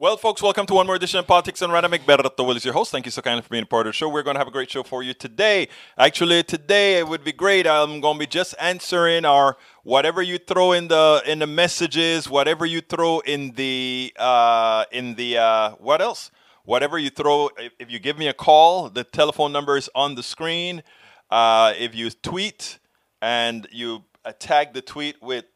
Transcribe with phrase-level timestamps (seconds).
[0.00, 1.90] Well, folks, welcome to one more edition of Politics and Random.
[1.90, 2.92] Egberto Willies is your host.
[2.92, 4.08] Thank you so kindly for being a part of the show.
[4.08, 5.66] We're going to have a great show for you today.
[5.98, 7.66] Actually, today it would be great.
[7.66, 12.30] I'm going to be just answering our whatever you throw in the in the messages,
[12.30, 16.30] whatever you throw in the uh, in the uh, what else?
[16.64, 17.50] Whatever you throw.
[17.58, 20.84] If, if you give me a call, the telephone number is on the screen.
[21.28, 22.78] Uh, if you tweet
[23.20, 24.04] and you
[24.38, 25.46] tag the tweet with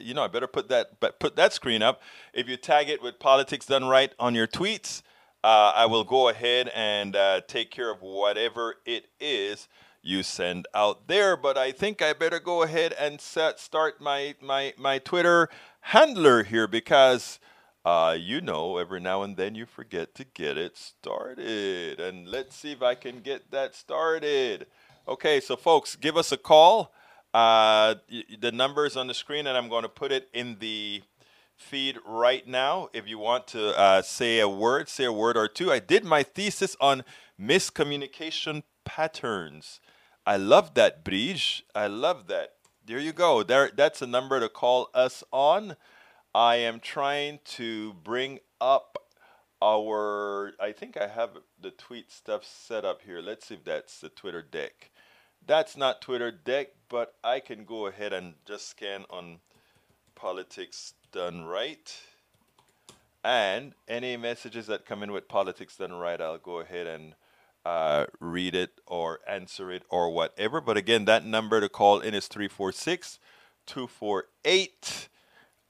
[0.00, 2.02] You know, I better put that but put that screen up.
[2.32, 5.02] If you tag it with politics done right on your tweets,
[5.44, 9.68] uh, I will go ahead and uh, take care of whatever it is
[10.02, 11.36] you send out there.
[11.36, 15.48] But I think I better go ahead and set start my my my Twitter
[15.80, 17.38] handler here because.
[17.84, 22.00] Uh, you know, every now and then you forget to get it started.
[22.00, 24.66] And let's see if I can get that started.
[25.06, 26.92] Okay, so folks, give us a call.
[27.36, 27.96] Uh,
[28.40, 31.02] the number is on the screen, and I'm going to put it in the
[31.54, 32.88] feed right now.
[32.94, 35.70] If you want to uh, say a word, say a word or two.
[35.70, 37.04] I did my thesis on
[37.38, 39.80] miscommunication patterns.
[40.26, 41.66] I love that, Bridge.
[41.74, 42.54] I love that.
[42.86, 43.42] There you go.
[43.42, 45.76] There, that's a number to call us on.
[46.34, 48.96] I am trying to bring up
[49.60, 50.52] our.
[50.58, 53.20] I think I have the tweet stuff set up here.
[53.20, 54.90] Let's see if that's the Twitter deck.
[55.46, 59.38] That's not Twitter deck, but I can go ahead and just scan on
[60.16, 61.94] politics done right.
[63.22, 67.14] And any messages that come in with politics done right, I'll go ahead and
[67.64, 70.60] uh, read it or answer it or whatever.
[70.60, 73.18] But again, that number to call in is 346
[73.66, 75.08] 248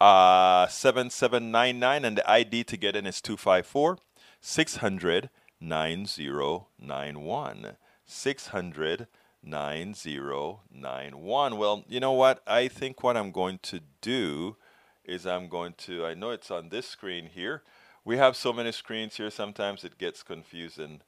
[0.01, 3.99] uh, 7799, and the ID to get in is 254
[4.41, 7.77] 600 9091.
[8.09, 9.09] 600
[9.47, 11.57] 9091.
[11.57, 12.43] Well, you know what?
[12.47, 14.57] I think what I'm going to do
[15.05, 17.63] is I'm going to, I know it's on this screen here.
[18.05, 21.01] We have so many screens here, sometimes it gets confusing.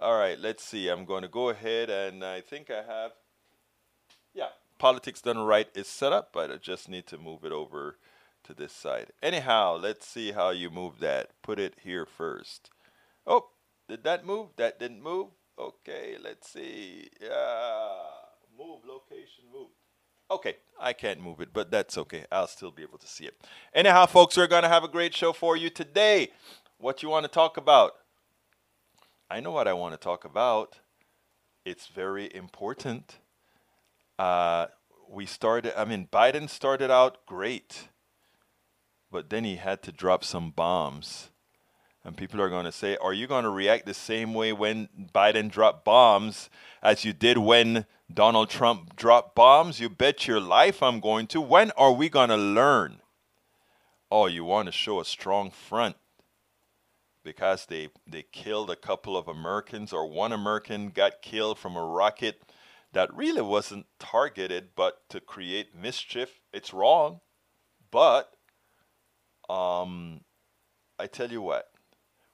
[0.00, 0.88] All right, let's see.
[0.88, 3.12] I'm going to go ahead and I think I have,
[4.32, 7.96] yeah, Politics Done Right is set up, but I just need to move it over
[8.44, 9.12] to this side.
[9.22, 11.30] Anyhow, let's see how you move that.
[11.42, 12.70] Put it here first.
[13.26, 13.48] Oh,
[13.88, 14.48] did that move?
[14.56, 15.28] That didn't move?
[15.60, 17.10] Okay, let's see.
[17.20, 17.92] Yeah,
[18.58, 19.68] move location, move.
[20.30, 22.24] Okay, I can't move it, but that's okay.
[22.32, 23.34] I'll still be able to see it.
[23.74, 26.30] Anyhow, folks, we're going to have a great show for you today.
[26.78, 27.92] What you want to talk about?
[29.30, 30.78] I know what I want to talk about.
[31.66, 33.18] It's very important.
[34.18, 34.68] Uh,
[35.10, 37.88] we started, I mean, Biden started out great,
[39.12, 41.28] but then he had to drop some bombs
[42.04, 44.88] and people are going to say, Are you going to react the same way when
[45.14, 46.48] Biden dropped bombs
[46.82, 49.80] as you did when Donald Trump dropped bombs?
[49.80, 51.40] You bet your life I'm going to.
[51.40, 53.00] When are we going to learn?
[54.10, 55.96] Oh, you want to show a strong front
[57.22, 61.84] because they, they killed a couple of Americans, or one American got killed from a
[61.84, 62.42] rocket
[62.92, 66.40] that really wasn't targeted but to create mischief.
[66.52, 67.20] It's wrong.
[67.90, 68.32] But
[69.48, 70.22] um,
[70.98, 71.69] I tell you what,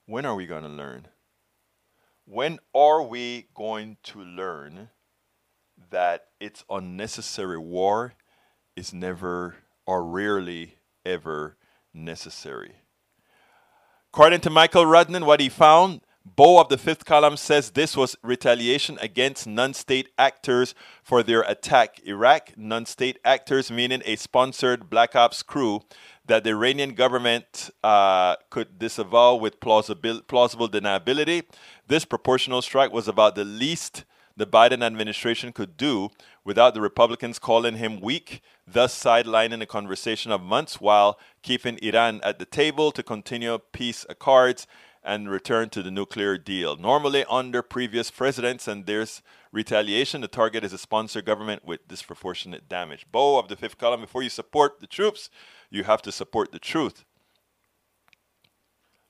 [0.06, 1.08] when are we going to learn?
[2.24, 4.90] When are we going to learn
[5.90, 8.14] that it's unnecessary war
[8.76, 9.56] is never
[9.86, 11.56] or rarely ever
[11.92, 12.76] necessary?
[14.12, 16.00] According to Michael Rudnan, what he found,
[16.34, 21.42] Beau of the fifth column says this was retaliation against non state actors for their
[21.42, 22.00] attack.
[22.04, 25.82] Iraq, non state actors, meaning a sponsored Black Ops crew
[26.26, 31.44] that the Iranian government uh, could disavow with plausible, plausible deniability.
[31.86, 34.04] This proportional strike was about the least
[34.36, 36.10] the Biden administration could do
[36.44, 42.20] without the Republicans calling him weak, thus sidelining a conversation of months while keeping Iran
[42.22, 44.66] at the table to continue peace accords
[45.02, 46.76] and return to the nuclear deal.
[46.76, 52.68] Normally, under previous presidents, and there's retaliation, the target is a sponsor government with disproportionate
[52.68, 53.06] damage.
[53.10, 55.30] Beau of the fifth column, before you support the troops,
[55.70, 57.04] you have to support the truth.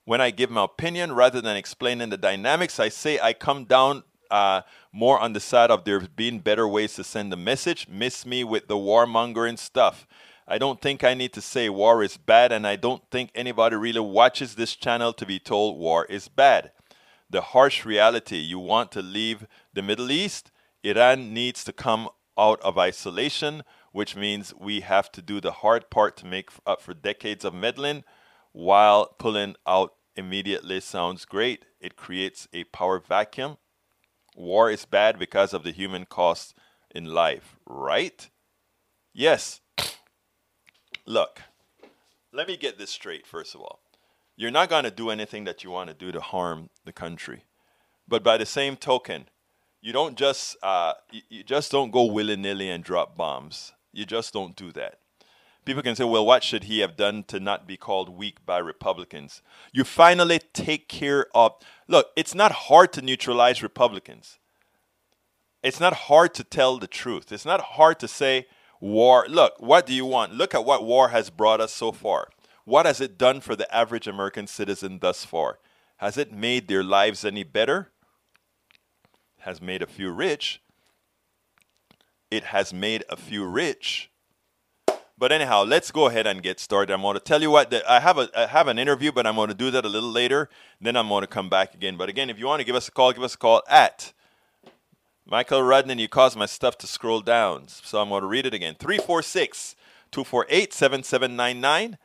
[0.04, 4.04] When I give my opinion rather than explaining the dynamics, I say I come down
[4.30, 4.62] uh,
[4.92, 7.88] more on the side of there being better ways to send the message.
[7.88, 10.06] Miss me with the warmongering stuff.
[10.48, 13.74] I don't think I need to say war is bad, and I don't think anybody
[13.74, 16.70] really watches this channel to be told war is bad.
[17.28, 20.52] The harsh reality you want to leave the Middle East,
[20.84, 23.64] Iran needs to come out of isolation,
[23.96, 27.54] which means we have to do the hard part to make up for decades of
[27.54, 28.04] meddling
[28.52, 31.64] while pulling out immediately sounds great.
[31.80, 33.56] It creates a power vacuum.
[34.36, 36.54] War is bad because of the human cost
[36.94, 38.28] in life, right?
[39.14, 39.60] Yes,
[41.06, 41.42] Look,
[42.32, 43.80] let me get this straight, first of all.
[44.36, 47.44] You're not going to do anything that you want to do to harm the country.
[48.08, 49.26] But by the same token,
[49.80, 53.72] you don't just uh, you, you just don't go willy nilly and drop bombs.
[53.96, 54.98] You just don't do that.
[55.64, 58.58] People can say, well, what should he have done to not be called weak by
[58.58, 59.42] Republicans?
[59.72, 61.54] You finally take care of.
[61.88, 64.38] Look, it's not hard to neutralize Republicans.
[65.62, 67.32] It's not hard to tell the truth.
[67.32, 68.46] It's not hard to say,
[68.80, 70.34] War, look, what do you want?
[70.34, 72.28] Look at what war has brought us so far.
[72.64, 75.58] What has it done for the average American citizen thus far?
[75.96, 77.90] Has it made their lives any better?
[79.40, 80.60] Has made a few rich.
[82.30, 84.10] It has made a few rich.
[85.18, 86.92] But anyhow, let's go ahead and get started.
[86.92, 89.26] I'm going to tell you what the, I have a I have an interview, but
[89.26, 90.50] I'm going to do that a little later.
[90.80, 91.96] Then I'm going to come back again.
[91.96, 94.12] But again, if you want to give us a call, give us a call at
[95.28, 97.66] Michael Rudnan, you caused my stuff to scroll down.
[97.66, 99.74] So I'm going to read it again 346
[100.12, 101.98] 248 7799.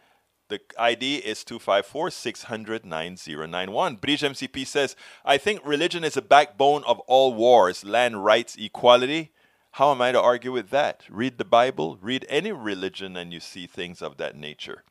[0.49, 3.95] The ID is 254 600 9091.
[3.97, 9.31] Bridge MCP says, I think religion is the backbone of all wars, land rights, equality.
[9.71, 11.03] How am I to argue with that?
[11.09, 14.83] Read the Bible, read any religion, and you see things of that nature.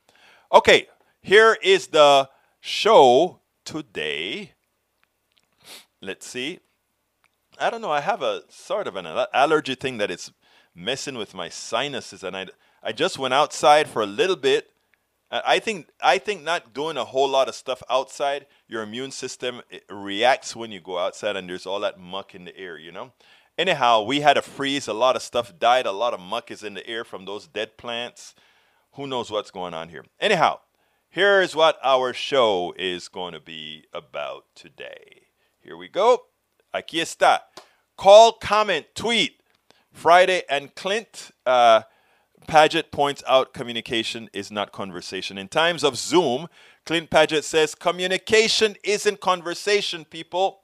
[0.52, 0.88] Okay,
[1.20, 2.30] here is the
[2.60, 4.52] show today.
[6.00, 6.60] Let's see.
[7.58, 7.90] I don't know.
[7.90, 10.32] I have a sort of an allergy thing that is
[10.74, 12.46] messing with my sinuses, and I
[12.82, 14.70] I just went outside for a little bit.
[15.30, 19.60] I think I think not doing a whole lot of stuff outside, your immune system
[19.88, 23.12] reacts when you go outside, and there's all that muck in the air, you know.
[23.60, 24.88] Anyhow, we had a freeze.
[24.88, 25.84] A lot of stuff died.
[25.84, 28.34] A lot of muck is in the air from those dead plants.
[28.92, 30.06] Who knows what's going on here?
[30.18, 30.60] Anyhow,
[31.10, 35.24] here's what our show is going to be about today.
[35.62, 36.22] Here we go.
[36.74, 37.40] Aquí está.
[37.98, 39.42] Call, comment, tweet.
[39.92, 41.30] Friday and Clint.
[41.44, 41.82] Uh,
[42.46, 45.36] Paget points out communication is not conversation.
[45.36, 46.48] In times of Zoom,
[46.86, 50.59] Clint Paget says communication isn't conversation, people.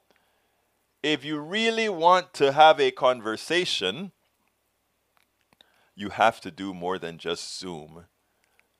[1.03, 4.11] If you really want to have a conversation,
[5.95, 8.05] you have to do more than just Zoom.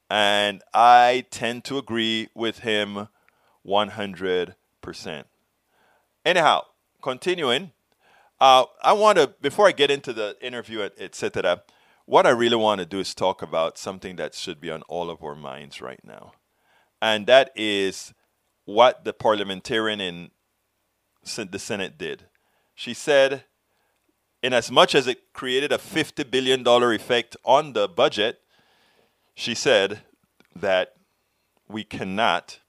[0.10, 3.10] And I tend to agree with him
[3.66, 4.56] 100%.
[6.26, 6.62] Anyhow,
[7.02, 7.72] continuing,
[8.40, 11.64] uh, I want to, before I get into the interview, etc.,
[12.06, 15.10] what I really want to do is talk about something that should be on all
[15.10, 16.32] of our minds right now.
[17.02, 18.14] And that is
[18.66, 20.32] what the parliamentarian in
[21.36, 22.26] the Senate did.
[22.76, 23.44] She said,
[24.44, 28.40] in as much as it created a $50 billion effect on the budget,
[29.36, 30.02] she said
[30.56, 30.94] that
[31.70, 32.60] we cannot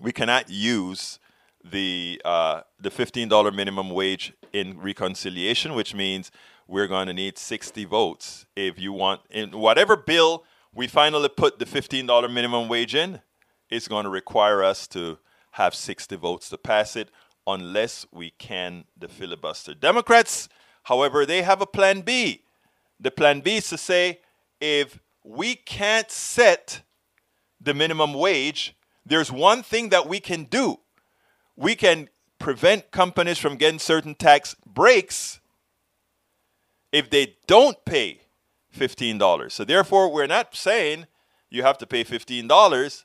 [0.00, 1.18] we cannot use
[1.64, 6.30] the uh, the fifteen dollar minimum wage in reconciliation, which means
[6.66, 10.44] we're going to need sixty votes if you want in whatever bill
[10.74, 13.20] we finally put the fifteen dollar minimum wage in.
[13.70, 15.18] It's going to require us to
[15.54, 17.10] have sixty votes to pass it,
[17.46, 19.74] unless we can the filibuster.
[19.74, 20.48] Democrats,
[20.84, 22.44] however, they have a plan B.
[23.00, 24.20] The plan B is to say
[24.60, 26.82] if we can't set
[27.60, 30.78] the minimum wage, there's one thing that we can do
[31.56, 32.08] we can
[32.38, 35.40] prevent companies from getting certain tax breaks
[36.92, 38.20] if they don't pay
[38.76, 39.50] $15.
[39.50, 41.06] So therefore, we're not saying
[41.50, 43.04] you have to pay $15,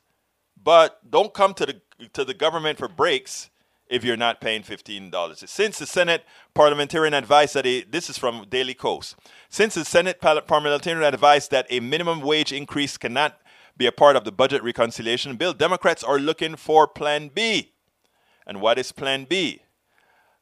[0.62, 1.80] but don't come to the
[2.12, 3.50] to the government for breaks
[3.90, 5.48] if you're not paying $15.
[5.48, 9.16] Since the Senate parliamentarian advised that a, this is from Daily Kos,
[9.48, 13.38] Since the Senate parliamentarian advised that a minimum wage increase cannot
[13.76, 17.72] be a part of the budget reconciliation bill, Democrats are looking for plan B.
[18.46, 19.62] And what is plan B?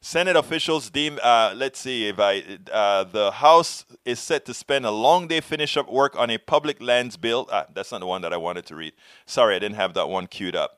[0.01, 4.87] Senate officials deem, uh, let's see, if I, uh, the House is set to spend
[4.87, 7.49] a long day finish up work on a public lands bill.
[7.51, 8.93] Ah, that's not the one that I wanted to read.
[9.27, 10.78] Sorry, I didn't have that one queued up.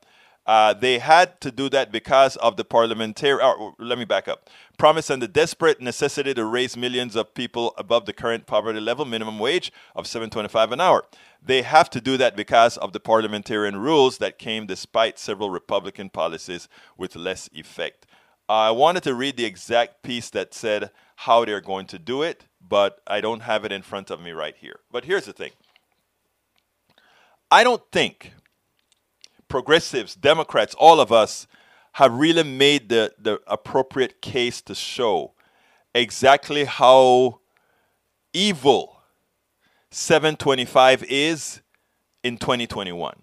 [0.50, 3.38] Uh, they had to do that because of the parliamentary.
[3.40, 4.50] Oh, let me back up.
[4.78, 9.04] Promise and the desperate necessity to raise millions of people above the current poverty level
[9.04, 11.04] minimum wage of 7.25 an hour.
[11.40, 16.10] They have to do that because of the parliamentarian rules that came despite several Republican
[16.10, 18.04] policies with less effect.
[18.48, 22.46] I wanted to read the exact piece that said how they're going to do it,
[22.60, 24.80] but I don't have it in front of me right here.
[24.90, 25.52] But here's the thing
[27.52, 28.32] I don't think
[29.50, 31.46] progressives, Democrats, all of us
[31.92, 35.34] have really made the, the appropriate case to show
[35.94, 37.40] exactly how
[38.32, 39.02] evil
[39.90, 41.60] 725 is
[42.22, 43.22] in 2021.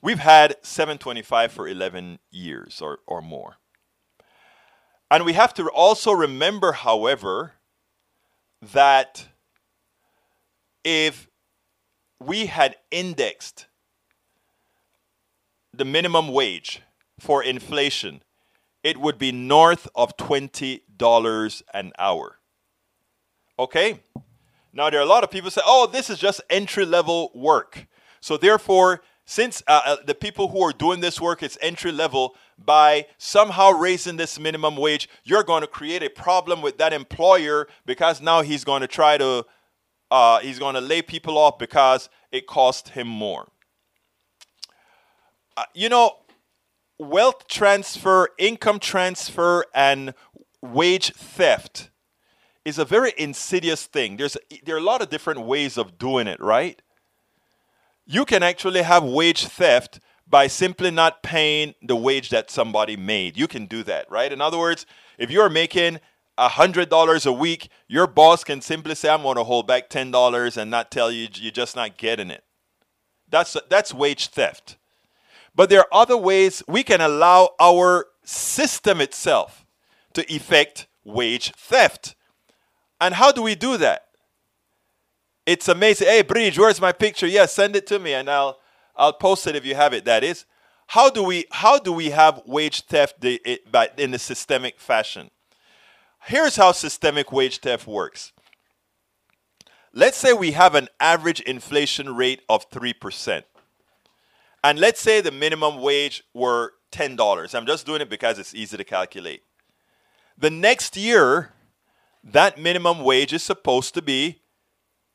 [0.00, 3.56] We've had 725 for 11 years or, or more.
[5.10, 7.54] And we have to also remember, however,
[8.72, 9.26] that
[10.84, 11.28] if
[12.20, 13.66] we had indexed
[15.78, 16.82] the minimum wage
[17.18, 18.22] for inflation,
[18.82, 22.38] it would be north of $20 an hour.
[23.58, 24.00] Okay?
[24.72, 27.86] Now, there are a lot of people say, oh, this is just entry level work.
[28.20, 32.36] So, therefore, since uh, uh, the people who are doing this work is entry level
[32.58, 37.66] by somehow raising this minimum wage you're going to create a problem with that employer
[37.86, 39.44] because now he's going to try to
[40.10, 43.48] uh, he's going to lay people off because it cost him more
[45.56, 46.16] uh, you know
[46.98, 50.14] wealth transfer income transfer and
[50.62, 51.90] wage theft
[52.64, 56.26] is a very insidious thing there's there are a lot of different ways of doing
[56.26, 56.82] it right
[58.06, 63.36] you can actually have wage theft by simply not paying the wage that somebody made.
[63.36, 64.32] You can do that, right?
[64.32, 64.86] In other words,
[65.18, 66.00] if you're making
[66.38, 70.70] $100 a week, your boss can simply say, I'm going to hold back $10 and
[70.70, 72.44] not tell you you're just not getting it.
[73.28, 74.76] That's, that's wage theft.
[75.54, 79.64] But there are other ways we can allow our system itself
[80.14, 82.14] to effect wage theft.
[83.00, 84.06] And how do we do that?
[85.46, 86.08] It's amazing.
[86.08, 87.26] Hey, Bridge, where's my picture?
[87.26, 88.58] Yeah, send it to me and I'll
[88.96, 90.04] I'll post it if you have it.
[90.04, 90.44] That is,
[90.88, 95.30] how do we how do we have wage theft in a systemic fashion?
[96.22, 98.32] Here's how systemic wage theft works.
[99.92, 103.44] Let's say we have an average inflation rate of 3%.
[104.64, 107.54] And let's say the minimum wage were $10.
[107.54, 109.42] I'm just doing it because it's easy to calculate.
[110.38, 111.52] The next year,
[112.24, 114.40] that minimum wage is supposed to be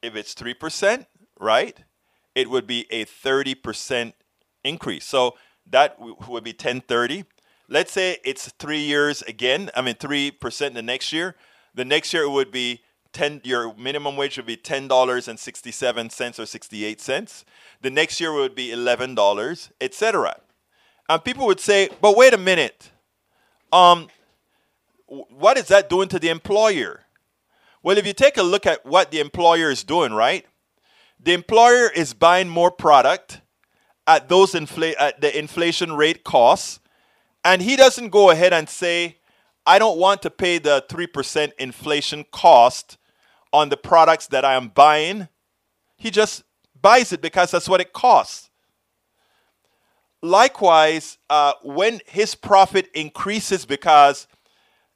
[0.04, 1.08] if it's 3%,
[1.40, 1.78] right?
[2.36, 4.14] It would be a 30%
[4.64, 5.06] increase.
[5.06, 5.36] So
[5.68, 7.26] that would be 1030.
[7.68, 9.72] Let's say it's three years again.
[9.76, 11.36] I mean, 3% the next year.
[11.74, 12.82] The next year it would be
[13.14, 17.46] 10 your minimum wage would be $10.67 or 68 cents.
[17.82, 20.40] The next year would be $11, etc.
[21.08, 22.92] And people would say, "But wait a minute.
[23.72, 24.10] Um
[25.08, 27.06] what is that doing to the employer?"
[27.82, 30.46] Well, if you take a look at what the employer is doing, right?
[31.20, 33.42] The employer is buying more product
[34.06, 36.80] at those infl- at the inflation rate costs,
[37.44, 39.19] and he doesn't go ahead and say,
[39.70, 42.98] "I don't want to pay the 3% inflation cost
[43.54, 45.30] on the products that I am buying."
[45.96, 46.44] He just
[46.82, 48.50] buys it because that's what it costs.
[50.22, 54.28] Likewise, uh, when his profit increases because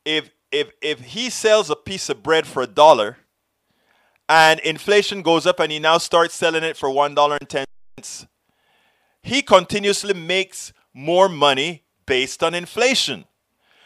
[0.06, 3.18] if if if he sells a piece of bread for a dollar
[4.28, 7.66] and inflation goes up and he now starts selling it for one dollar and ten
[7.98, 8.28] cents,
[9.22, 13.26] he continuously makes more money based on inflation.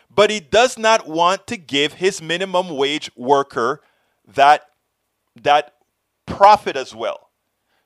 [0.10, 3.82] But he does not want to give his minimum wage worker
[4.26, 4.70] that
[5.42, 5.76] that
[6.26, 7.30] profit as well.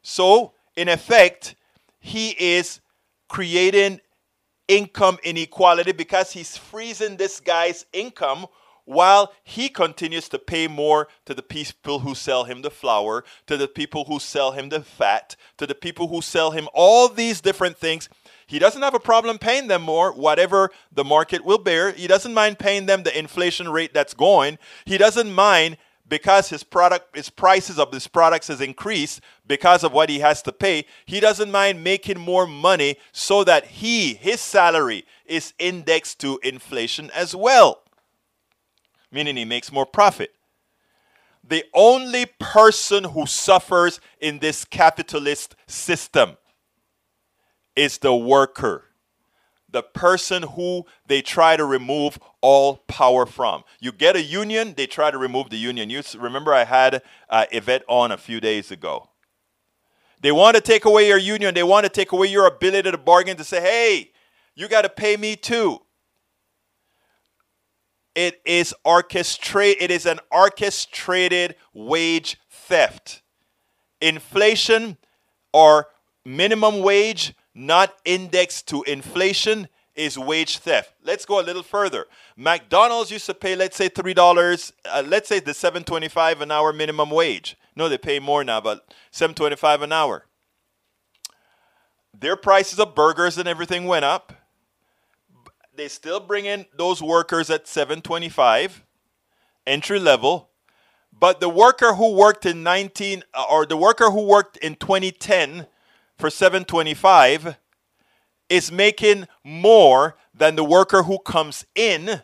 [0.01, 1.55] So, in effect,
[1.99, 2.79] he is
[3.27, 3.99] creating
[4.67, 8.47] income inequality because he's freezing this guy's income
[8.85, 13.57] while he continues to pay more to the people who sell him the flour, to
[13.57, 17.41] the people who sell him the fat, to the people who sell him all these
[17.41, 18.09] different things.
[18.51, 21.91] He doesn't have a problem paying them more, whatever the market will bear.
[21.91, 24.59] He doesn't mind paying them the inflation rate that's going.
[24.85, 25.77] He doesn't mind
[26.07, 30.41] because his product his prices of his products has increased because of what he has
[30.41, 36.19] to pay he doesn't mind making more money so that he his salary is indexed
[36.19, 37.81] to inflation as well
[39.11, 40.33] meaning he makes more profit.
[41.43, 46.37] The only person who suffers in this capitalist system
[47.75, 48.85] is the worker.
[49.71, 53.63] the person who they try to remove all power from.
[53.79, 55.89] You get a union, they try to remove the union.
[55.89, 59.09] You remember I had uh, Yvette on a few days ago.
[60.21, 61.55] They want to take away your union.
[61.55, 64.11] They want to take away your ability to bargain to say, hey,
[64.55, 65.79] you got to pay me too.
[68.13, 69.77] It is orchestrate.
[69.79, 73.23] It is an orchestrated wage theft.
[74.01, 74.97] Inflation
[75.53, 75.87] or
[76.25, 80.93] minimum wage not indexed to inflation is wage theft.
[81.03, 82.05] Let's go a little further.
[82.37, 84.73] McDonald's used to pay, let's say, three dollars.
[84.85, 87.57] Uh, let's say the seven twenty-five an hour minimum wage.
[87.75, 90.25] No, they pay more now, but seven twenty-five an hour.
[92.17, 94.33] Their prices of burgers and everything went up.
[95.75, 98.83] They still bring in those workers at seven twenty-five,
[99.67, 100.49] entry level.
[101.13, 105.67] But the worker who worked in 19 uh, or the worker who worked in 2010
[106.21, 107.57] for 725
[108.47, 112.21] is making more than the worker who comes in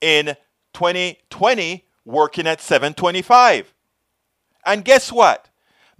[0.00, 0.36] in
[0.74, 3.72] 2020 working at 725.
[4.66, 5.48] And guess what?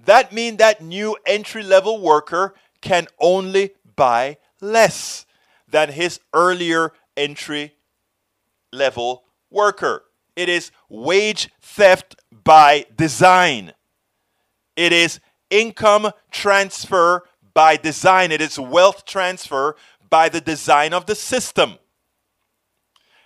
[0.04, 5.24] That means that new entry level worker can only buy less
[5.68, 7.76] than his earlier entry
[8.72, 10.02] level worker.
[10.34, 13.74] It is wage theft by design.
[14.74, 15.20] It is
[15.52, 17.22] income transfer
[17.54, 19.76] by design, it is wealth transfer
[20.08, 21.78] by the design of the system.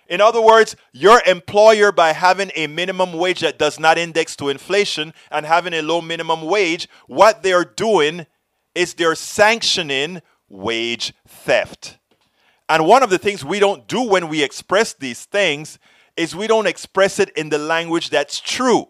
[0.09, 4.49] In other words, your employer, by having a minimum wage that does not index to
[4.49, 8.25] inflation and having a low minimum wage, what they're doing
[8.73, 11.97] is they're sanctioning wage theft.
[12.69, 15.79] And one of the things we don't do when we express these things
[16.15, 18.87] is we don't express it in the language that's true.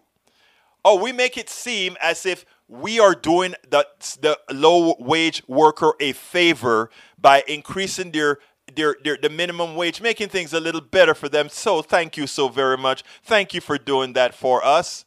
[0.84, 3.86] Oh, we make it seem as if we are doing the,
[4.20, 8.38] the low wage worker a favor by increasing their,
[8.74, 11.48] their, their the minimum wage, making things a little better for them.
[11.48, 13.02] So thank you so very much.
[13.22, 15.06] Thank you for doing that for us.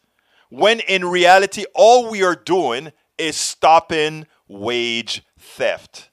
[0.49, 6.09] When in reality, all we are doing is stopping wage theft.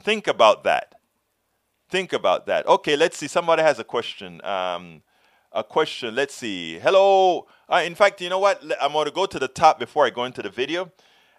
[0.00, 0.94] Think about that.
[1.88, 2.66] Think about that.
[2.66, 3.26] Okay, let's see.
[3.26, 4.44] Somebody has a question.
[4.44, 5.02] Um,
[5.52, 6.14] a question.
[6.14, 6.78] Let's see.
[6.78, 7.46] Hello.
[7.68, 8.62] Uh, in fact, you know what?
[8.80, 10.92] I'm going to go to the top before I go into the video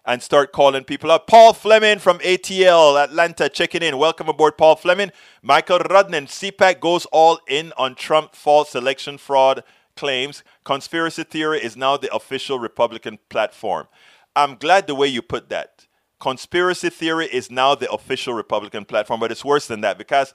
[0.04, 1.26] and start calling people up.
[1.26, 3.96] Paul Fleming from ATL Atlanta checking in.
[3.96, 5.10] Welcome aboard, Paul Fleming.
[5.42, 6.26] Michael Rudnan.
[6.26, 9.64] CPAC goes all in on Trump false election fraud
[9.96, 10.44] claims.
[10.64, 13.88] Conspiracy theory is now the official Republican platform.
[14.36, 15.86] I'm glad the way you put that.
[16.20, 20.34] Conspiracy theory is now the official Republican platform, but it's worse than that because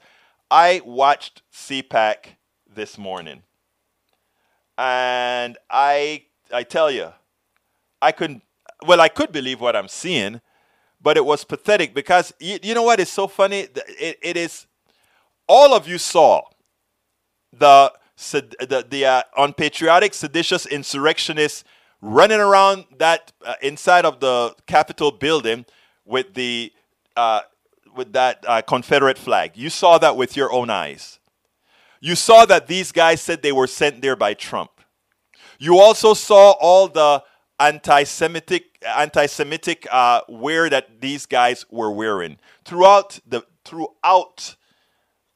[0.49, 2.35] I watched CPAC
[2.67, 3.43] this morning
[4.77, 7.11] and I I tell you,
[8.01, 8.43] I couldn't.
[8.85, 10.41] Well, I could believe what I'm seeing,
[11.01, 13.67] but it was pathetic because you, you know what is so funny?
[13.99, 14.67] It, it is
[15.47, 16.43] all of you saw
[17.51, 21.63] the the the uh, unpatriotic, seditious insurrectionists
[22.01, 25.65] running around that uh, inside of the Capitol building
[26.05, 26.71] with the
[27.15, 27.41] uh,
[27.95, 29.51] with that uh, Confederate flag.
[29.55, 31.19] You saw that with your own eyes.
[32.03, 34.71] You saw that these guys said they were sent there by Trump.
[35.57, 37.23] You also saw all the
[37.61, 44.57] anti-Semitic, anti-Semitic uh, wear that these guys were wearing throughout the throughout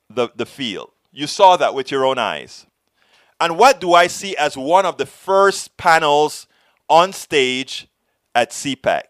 [0.09, 0.91] the, the field.
[1.13, 2.65] You saw that with your own eyes.
[3.39, 6.47] And what do I see as one of the first panels
[6.89, 7.87] on stage
[8.35, 9.03] at CPAC?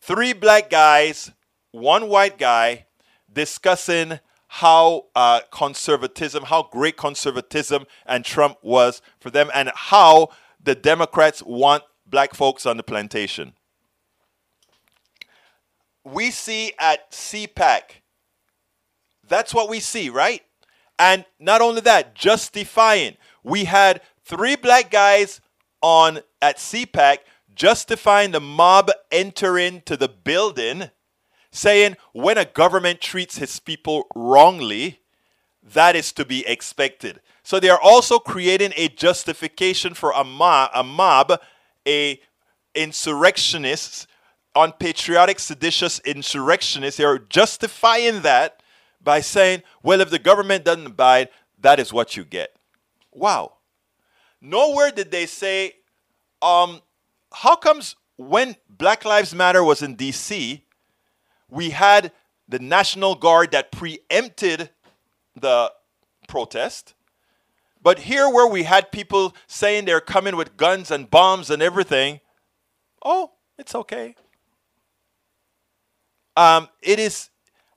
[0.00, 1.30] Three black guys,
[1.70, 2.86] one white guy
[3.32, 4.18] discussing
[4.58, 10.28] how uh, conservatism, how great conservatism and Trump was for them, and how
[10.62, 13.54] the Democrats want black folks on the plantation.
[16.04, 17.80] We see at CPAC,
[19.26, 20.42] that's what we see, right?
[21.00, 23.16] And not only that, justifying.
[23.42, 25.40] We had three black guys
[25.82, 27.18] on at CPAC
[27.56, 30.90] justifying the mob entering to the building
[31.54, 35.00] saying when a government treats his people wrongly,
[35.62, 37.20] that is to be expected.
[37.44, 41.40] So they are also creating a justification for a mob, a mob,
[41.86, 42.20] a
[42.74, 44.08] insurrectionists,
[44.56, 46.98] unpatriotic, seditious insurrectionists.
[46.98, 48.60] They are justifying that
[49.00, 51.28] by saying, well, if the government doesn't abide,
[51.60, 52.56] that is what you get.
[53.12, 53.54] Wow.
[54.40, 55.74] Nowhere did they say,
[56.42, 56.80] um,
[57.32, 60.63] how comes when Black Lives Matter was in DC,
[61.54, 62.12] we had
[62.48, 64.70] the National Guard that preempted
[65.36, 65.72] the
[66.28, 66.94] protest.
[67.80, 72.20] But here, where we had people saying they're coming with guns and bombs and everything,
[73.04, 74.16] oh, it's okay.
[76.36, 77.30] Um, it is,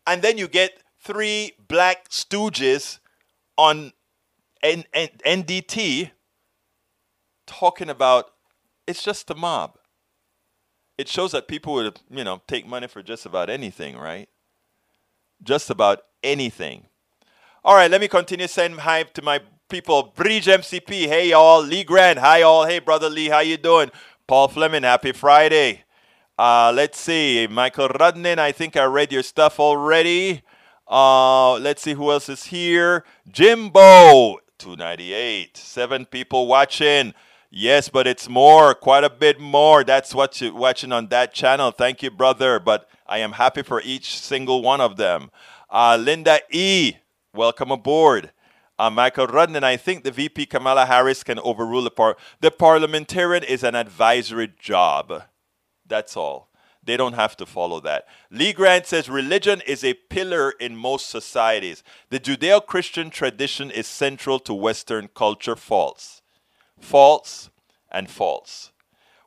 [0.08, 3.00] and then you get three black stooges
[3.58, 3.94] on
[4.64, 6.12] N- N- NDT
[7.46, 8.32] talking about
[8.88, 9.77] it's just a mob.
[10.98, 14.30] It shows that people would, you know, take money for just about anything, right?
[15.44, 16.86] Just about anything.
[17.64, 20.14] All right, let me continue sending hi to my people.
[20.16, 21.62] Bridge MCP, hey y'all.
[21.62, 22.66] Lee Grant, hi all.
[22.66, 23.92] Hey brother Lee, how you doing?
[24.26, 25.84] Paul Fleming, happy Friday.
[26.38, 30.44] Uh, let's see, Michael Rudnin, I think I read your stuff already.
[30.88, 33.04] Uh, let's see who else is here.
[33.30, 35.58] Jimbo, 298.
[35.58, 37.14] Seven people watching.
[37.50, 39.84] Yes, but it's more, quite a bit more.
[39.84, 41.72] That's what you're watching on that channel.
[41.72, 42.60] Thank you, brother.
[42.60, 45.32] But I am happy for each single one of them.
[45.70, 46.96] Uh, Linda E.,
[47.34, 48.32] welcome aboard.
[48.78, 52.18] Uh, Michael Rudden, I think the VP Kamala Harris can overrule the par.
[52.42, 55.24] The parliamentarian is an advisory job.
[55.86, 56.50] That's all.
[56.84, 58.08] They don't have to follow that.
[58.30, 61.84] Lee Grant says religion is a pillar in most societies.
[62.10, 65.56] The Judeo Christian tradition is central to Western culture.
[65.56, 66.22] False.
[66.80, 67.50] False
[67.92, 68.72] and false.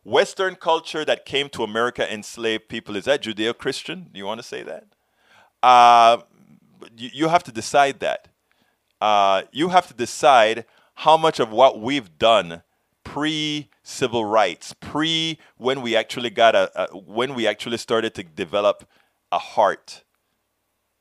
[0.05, 2.97] Western culture that came to America enslaved people.
[2.97, 4.09] Is that Judeo Christian?
[4.13, 4.87] Do you want to say that?
[5.63, 6.19] Uh,
[6.97, 8.29] you, you have to decide that.
[9.01, 12.63] Uh, you have to decide how much of what we've done
[13.05, 18.23] pre civil rights, pre when we actually got a, a, when we actually started to
[18.23, 18.87] develop
[19.33, 20.05] a heart.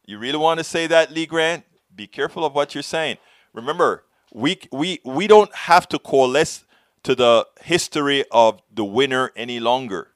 [0.06, 1.66] You really want to say that, Lee Grant?
[1.94, 3.18] Be careful of what you're saying.
[3.54, 6.66] Remember, we we we don't have to coalesce
[7.04, 10.10] to the history of the winner any longer.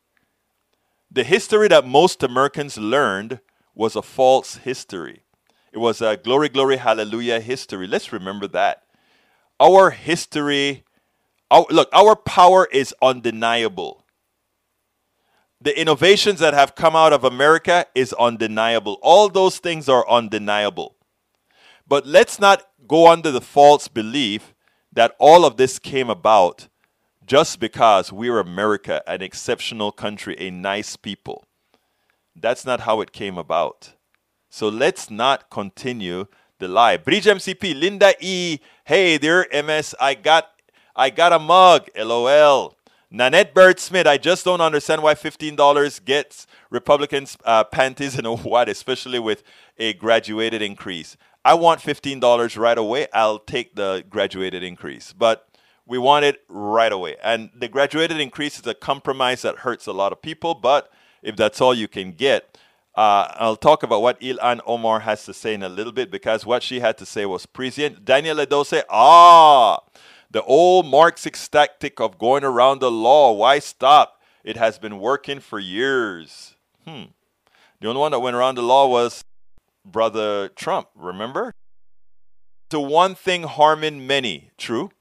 [1.12, 3.40] The history that most Americans learned
[3.76, 5.24] was a false history.
[5.72, 7.88] It was a glory, glory, hallelujah history.
[7.88, 8.84] Let's remember that.
[9.60, 10.84] Our history
[11.54, 14.04] our, look, our power is undeniable.
[15.62, 18.98] The innovations that have come out of America is undeniable.
[19.04, 20.96] All those things are undeniable.
[21.88, 24.54] But let's not go under the false belief
[24.92, 26.68] that all of this came about
[27.26, 31.46] just because we're America, an exceptional country, a nice people.
[32.36, 33.94] That's not how it came about.
[34.50, 36.26] So let's not continue
[36.60, 36.98] the lie.
[36.98, 38.60] Bridge MCP, Linda E.
[38.86, 39.96] Hey there, MS.
[40.00, 40.50] I got
[40.96, 42.76] I got a mug, lol.
[43.10, 48.68] Nanette Bird Smith, I just don't understand why $15 gets Republicans uh, panties and what,
[48.68, 49.44] especially with
[49.78, 51.16] a graduated increase.
[51.46, 53.08] I want $15 right away.
[53.14, 55.14] I'll take the graduated increase.
[55.14, 55.48] But
[55.86, 57.18] we want it right away.
[57.22, 60.56] And the graduated increase is a compromise that hurts a lot of people.
[60.56, 60.90] But
[61.22, 62.58] if that's all you can get,
[62.96, 66.46] uh, I'll talk about what Ilhan Omar has to say in a little bit because
[66.46, 68.06] what she had to say was prescient.
[68.06, 69.80] Daniel Edose, ah,
[70.30, 74.22] the old Marxist tactic of going around the law, why stop?
[74.44, 76.56] It has been working for years.
[76.86, 77.04] Hmm.
[77.80, 79.24] The only one that went around the law was
[79.86, 81.54] Brother Trump, remember?
[82.70, 84.52] To one thing harming many.
[84.58, 84.92] True.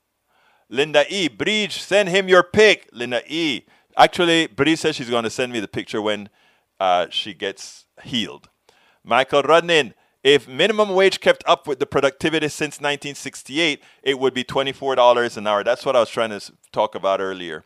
[0.69, 1.29] Linda E.
[1.29, 2.89] Bridge, send him your pic.
[2.93, 3.67] Linda E.
[3.97, 6.29] Actually, Bridge says she's going to send me the picture when
[6.81, 8.49] uh, she gets healed.
[9.05, 9.93] Michael Rudnin,
[10.23, 15.47] if minimum wage kept up with the productivity since 1968, it would be $24 an
[15.47, 15.65] hour.
[15.65, 16.41] That's what I was trying to
[16.73, 17.65] talk about earlier.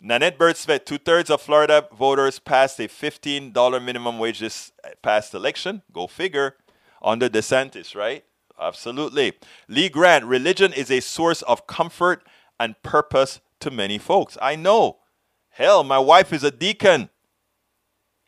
[0.00, 4.70] Nanette Birdsvet, two thirds of Florida voters passed a $15 minimum wage this
[5.02, 5.82] past election.
[5.92, 6.56] Go figure.
[7.02, 8.24] Under DeSantis, right?
[8.60, 9.32] Absolutely.
[9.68, 12.24] Lee Grant, religion is a source of comfort
[12.58, 14.36] and purpose to many folks.
[14.40, 14.98] I know.
[15.50, 17.08] Hell, my wife is a deacon.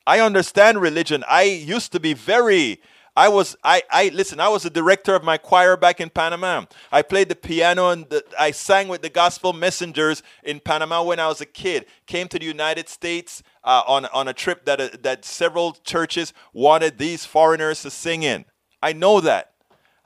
[0.06, 1.24] I understand religion.
[1.28, 2.80] I used to be very
[3.16, 4.40] I was I I listen.
[4.40, 6.66] I was a director of my choir back in Panama.
[6.92, 11.18] I played the piano and the, I sang with the gospel messengers in Panama when
[11.18, 11.86] I was a kid.
[12.06, 16.32] Came to the United States uh, on on a trip that uh, that several churches
[16.52, 18.44] wanted these foreigners to sing in.
[18.82, 19.52] I know that.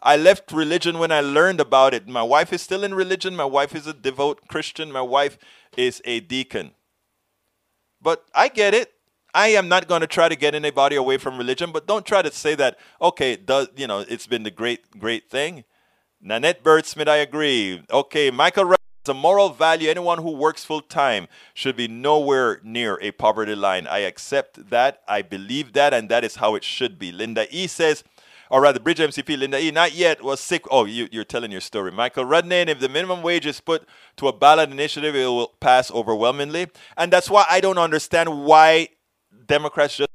[0.02, 2.06] I left religion when I learned about it.
[2.06, 3.34] My wife is still in religion.
[3.34, 4.92] My wife is a devout Christian.
[4.92, 5.38] My wife
[5.76, 6.72] is a deacon.
[8.02, 8.93] But I get it.
[9.35, 12.23] I am not going to try to get anybody away from religion, but don't try
[12.23, 15.64] to say that, okay, does, you know, it's been the great, great thing.
[16.20, 17.83] Nanette Birdsmith, I agree.
[17.90, 19.90] Okay, Michael it's a moral value.
[19.90, 23.87] Anyone who works full time should be nowhere near a poverty line.
[23.87, 25.03] I accept that.
[25.07, 27.12] I believe that, and that is how it should be.
[27.12, 28.03] Linda E says,
[28.51, 30.64] or rather, Bridge MCP, Linda E, not yet, was sick.
[30.70, 31.92] Oh, you, are telling your story.
[31.92, 35.90] Michael Rudnan, if the minimum wage is put to a ballot initiative, it will pass
[35.90, 36.68] overwhelmingly.
[36.97, 38.88] And that's why I don't understand why
[39.46, 40.11] Democrats just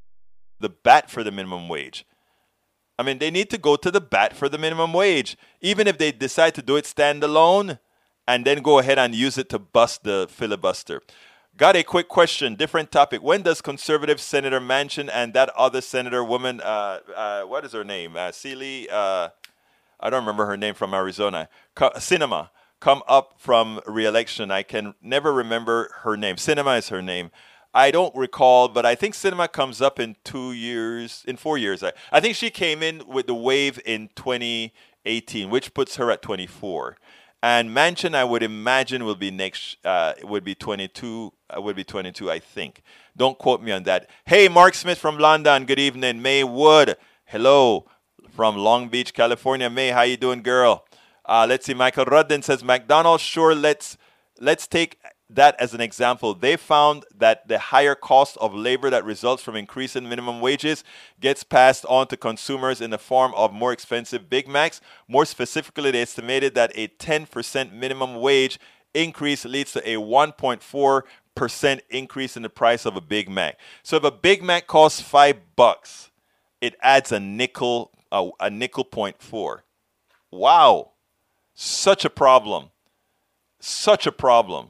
[0.60, 2.06] the bat for the minimum wage.
[2.98, 5.98] I mean, they need to go to the bat for the minimum wage, even if
[5.98, 7.80] they decide to do it standalone
[8.28, 11.02] and then go ahead and use it to bust the filibuster.
[11.58, 13.24] Got a quick question, different topic.
[13.24, 17.84] When does conservative Senator Manchin and that other senator woman, uh, uh, what is her
[17.84, 18.16] name?
[18.16, 18.32] Uh,
[18.92, 19.30] uh,
[20.00, 24.52] I don't remember her name from Arizona, Co- Sinema, come up from re-election?
[24.52, 26.36] I can never remember her name.
[26.36, 27.32] Sinema is her name.
[27.74, 31.84] I don't recall, but I think Sinema comes up in two years, in four years.
[31.84, 36.22] I, I think she came in with the wave in 2018, which puts her at
[36.22, 36.98] 24.
[37.42, 39.78] And Manchin, I would imagine, will be next.
[39.86, 41.32] Uh, would be 22.
[41.56, 42.82] Uh, would be 22, I think.
[43.16, 44.10] Don't quote me on that.
[44.26, 45.66] Hey, Mark Smith from London.
[45.66, 46.98] Good evening, May Wood.
[47.26, 47.86] Hello
[48.30, 49.70] from Long Beach, California.
[49.70, 50.86] May, how you doing, girl?
[51.26, 51.74] Uh, let's see.
[51.74, 53.24] Michael Rudden says McDonald's.
[53.24, 53.98] Sure, let's
[54.42, 59.06] let's take that as an example, they found that the higher cost of labor that
[59.06, 60.84] results from increasing minimum wages
[61.20, 64.82] gets passed on to consumers in the form of more expensive Big Macs.
[65.08, 68.60] More specifically, they estimated that a 10% minimum wage
[68.96, 73.60] increase leads to a 1.4% increase in the price of a Big Mac.
[73.84, 76.10] So if a Big Mac costs five bucks,
[76.60, 79.64] it adds a nickel, a, a nickel point four.
[80.32, 80.94] Wow,
[81.54, 82.72] such a problem.
[83.62, 84.70] Such a problem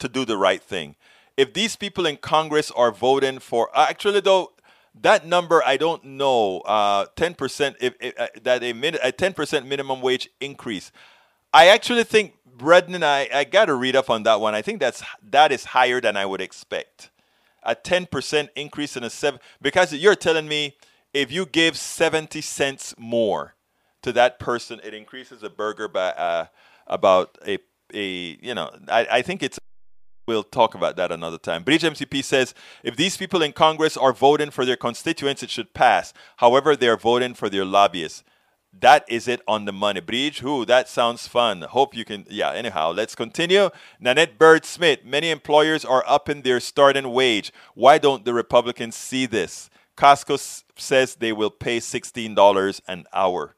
[0.00, 0.96] to do the right thing.
[1.36, 4.52] If these people in Congress are voting for, uh, actually though,
[5.00, 6.60] that number I don't know.
[6.60, 10.90] Uh, ten percent, if, if uh, that a, min, a ten percent minimum wage increase.
[11.52, 14.54] I actually think Brendan, I, I got to read up on that one.
[14.54, 17.10] I think that's that is higher than I would expect.
[17.62, 20.76] A ten percent increase in a seven because you're telling me
[21.14, 23.54] if you give seventy cents more
[24.02, 26.46] to that person, it increases a burger by uh,
[26.86, 27.58] about a
[27.94, 29.58] a you know I, I think it's
[30.26, 31.64] We'll talk about that another time.
[31.64, 32.54] Bridge MCP says
[32.84, 36.12] if these people in Congress are voting for their constituents, it should pass.
[36.36, 38.22] However, they are voting for their lobbyists.
[38.78, 40.00] That is it on the money.
[40.00, 40.64] Bridge, who?
[40.64, 41.62] That sounds fun.
[41.62, 42.24] Hope you can.
[42.30, 43.70] Yeah, anyhow, let's continue.
[43.98, 45.00] Nanette Bird Smith.
[45.04, 47.52] Many employers are upping their starting wage.
[47.74, 49.68] Why don't the Republicans see this?
[49.96, 53.56] Costco s- says they will pay $16 an hour.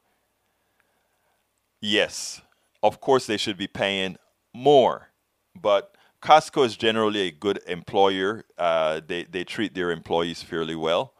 [1.79, 2.41] Yes,
[2.81, 4.17] of course they should be paying
[4.53, 5.09] more.
[5.55, 8.45] But Costco is generally a good employer.
[8.57, 11.13] Uh, they, they treat their employees fairly well.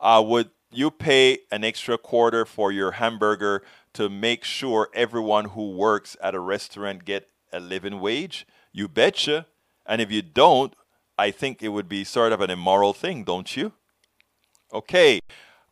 [0.00, 5.70] Uh, would you pay an extra quarter for your hamburger to make sure everyone who
[5.70, 8.46] works at a restaurant get a living wage?
[8.72, 9.46] You betcha.
[9.86, 10.74] And if you don't,
[11.16, 13.72] I think it would be sort of an immoral thing, don't you?
[14.72, 15.20] Okay.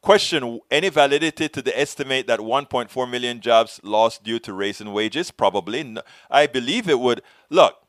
[0.01, 5.33] Question Any validity to the estimate that 1.4 million jobs lost due to raising wages?
[5.33, 5.96] Probably.
[6.31, 7.22] I believe it would.
[7.51, 7.86] Look,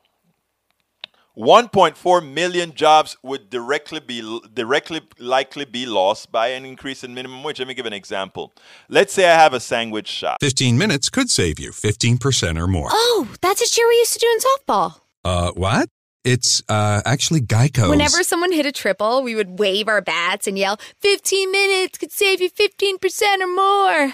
[1.37, 7.43] 1.4 million jobs would directly be directly likely be lost by an increase in minimum
[7.43, 7.59] wage.
[7.59, 8.53] Let me give an example.
[8.89, 10.37] Let's say I have a sandwich shop.
[10.41, 12.89] 15 minutes could save you 15% or more.
[12.91, 15.01] Oh, that's a cheer we used to do in softball.
[15.23, 15.89] Uh, what?
[16.23, 17.89] It's uh, actually Geico.
[17.89, 22.11] Whenever someone hit a triple, we would wave our bats and yell, 15 minutes could
[22.11, 24.13] save you 15% or more.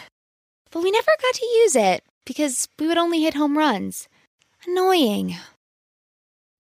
[0.72, 4.10] But we never got to use it because we would only hit home runs.
[4.68, 5.38] Annoying.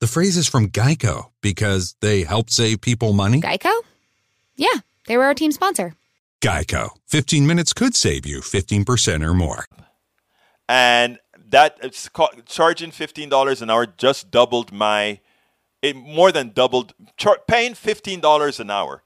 [0.00, 3.40] The phrase is from Geico because they help save people money.
[3.40, 3.72] Geico?
[4.54, 5.94] Yeah, they were our team sponsor.
[6.40, 6.90] Geico.
[7.06, 9.64] 15 minutes could save you 15% or more.
[10.68, 11.18] And
[11.50, 15.20] that it's called, charging $15 an hour just doubled my
[15.80, 19.02] it more than doubled char, paying $15 an hour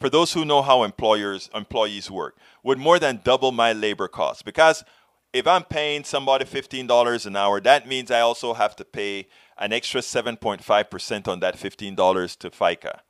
[0.00, 4.42] for those who know how employers employees work would more than double my labor costs
[4.42, 4.84] because
[5.32, 9.72] if I'm paying somebody $15 an hour that means I also have to pay an
[9.72, 13.00] extra 7.5% on that $15 to FICA.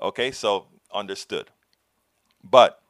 [0.00, 1.50] Okay, so understood.
[2.42, 2.80] But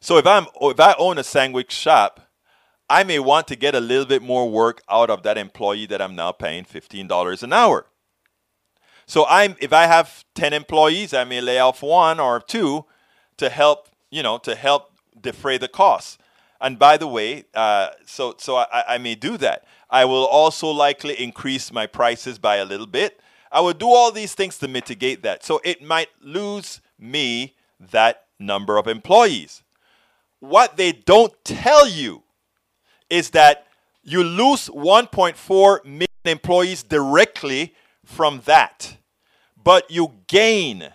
[0.00, 2.20] so if I'm if I own a sandwich shop,
[2.90, 6.00] I may want to get a little bit more work out of that employee that
[6.00, 7.86] I'm now paying $15 an hour.
[9.06, 12.84] So I'm if I have 10 employees, I may lay off one or two
[13.38, 16.18] to help, you know, to help defray the costs.
[16.60, 19.64] And by the way, uh, so so I, I may do that.
[19.90, 23.20] I will also likely increase my prices by a little bit.
[23.50, 25.44] I will do all these things to mitigate that.
[25.44, 29.62] So it might lose me that number of employees.
[30.40, 32.22] What they don't tell you
[33.08, 33.66] is that
[34.02, 37.74] you lose 1.4 million employees directly
[38.04, 38.98] from that,
[39.62, 40.88] but you gain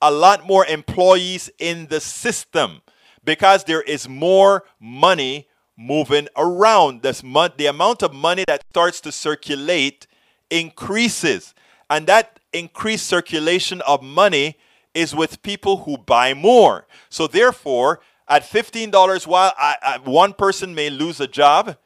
[0.00, 2.82] a lot more employees in the system
[3.24, 7.02] because there is more money moving around.
[7.02, 10.06] This mon- the amount of money that starts to circulate
[10.50, 11.54] increases.
[11.90, 14.56] And that increased circulation of money
[14.94, 16.86] is with people who buy more.
[17.08, 21.76] So therefore, at $15, while I, I, one person may lose a job,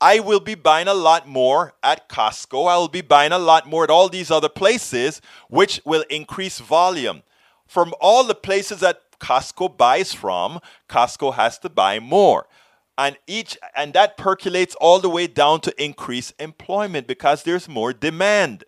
[0.00, 2.68] I will be buying a lot more at Costco.
[2.68, 6.58] I will be buying a lot more at all these other places, which will increase
[6.58, 7.22] volume.
[7.66, 12.46] From all the places that Costco buys from, Costco has to buy more.
[12.96, 17.92] And each and that percolates all the way down to increase employment because there's more
[17.92, 18.64] demand.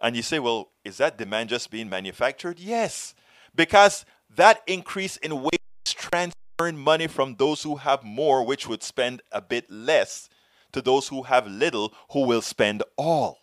[0.00, 2.58] And you say, well, is that demand just being manufactured?
[2.58, 3.14] Yes,
[3.54, 8.82] because that increase in wage is transferring money from those who have more, which would
[8.82, 10.28] spend a bit less,
[10.72, 13.38] to those who have little, who will spend all.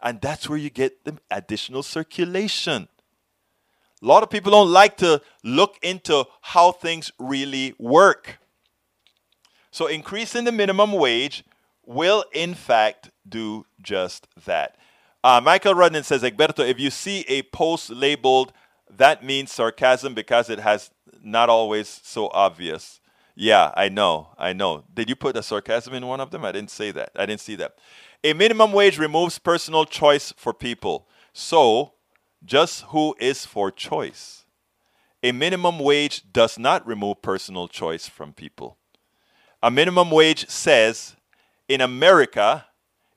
[0.00, 2.88] And that's where you get the additional circulation.
[4.02, 8.38] A lot of people don't like to look into how things really work.
[9.72, 11.44] So, increasing the minimum wage
[11.84, 14.76] will, in fact, do just that.
[15.24, 18.52] Uh, Michael Rudden says, Egberto, if you see a post labeled,
[18.90, 20.90] that means sarcasm because it has
[21.22, 23.00] not always so obvious.
[23.34, 24.84] Yeah, I know, I know.
[24.92, 26.44] Did you put a sarcasm in one of them?
[26.44, 27.10] I didn't say that.
[27.16, 27.76] I didn't see that.
[28.22, 31.08] A minimum wage removes personal choice for people.
[31.32, 31.94] So,
[32.44, 34.44] just who is for choice?
[35.22, 38.76] A minimum wage does not remove personal choice from people.
[39.64, 41.14] A minimum wage says
[41.68, 42.66] in America,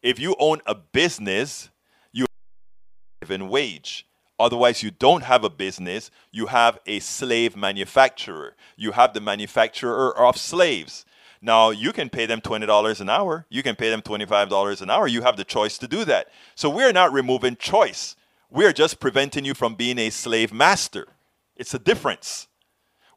[0.03, 1.69] if you own a business,
[2.13, 4.05] you have a given wage.
[4.37, 8.55] Otherwise, you don't have a business, you have a slave manufacturer.
[8.77, 11.03] You have the manufacturer of slaves.
[11.41, 15.07] Now, you can pay them $20 an hour, you can pay them $25 an hour.
[15.07, 16.27] You have the choice to do that.
[16.53, 18.15] So, we're not removing choice,
[18.51, 21.07] we're just preventing you from being a slave master.
[21.55, 22.47] It's a difference.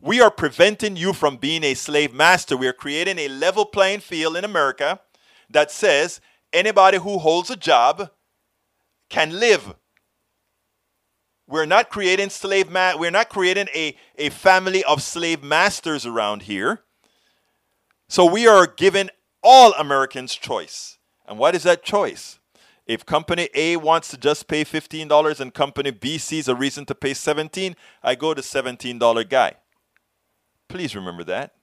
[0.01, 2.57] We are preventing you from being a slave master.
[2.57, 5.01] We are creating a level playing field in America
[5.51, 6.21] that says
[6.53, 8.11] anybody who holds a job
[9.09, 9.75] can live
[11.49, 16.43] we're not creating slave ma- we're not creating a, a family of slave masters around
[16.43, 16.83] here.
[18.09, 19.09] So we are giving
[19.43, 20.99] all Americans choice.
[21.27, 22.39] And what is that choice?
[22.87, 26.95] If company A wants to just pay $15 and company B sees a reason to
[26.95, 29.55] pay 17, I go to $17 guy.
[30.69, 31.55] Please remember that.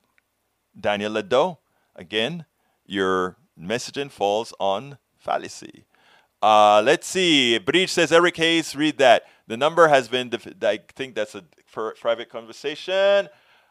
[0.79, 1.59] Daniel Ledo,
[1.95, 2.45] again,
[2.85, 5.85] your messaging falls on fallacy.
[6.41, 7.57] Uh, let's see.
[7.57, 9.23] Breach says Eric Hayes, read that.
[9.47, 11.43] The number has been, def- I think that's a
[12.01, 13.29] private conversation.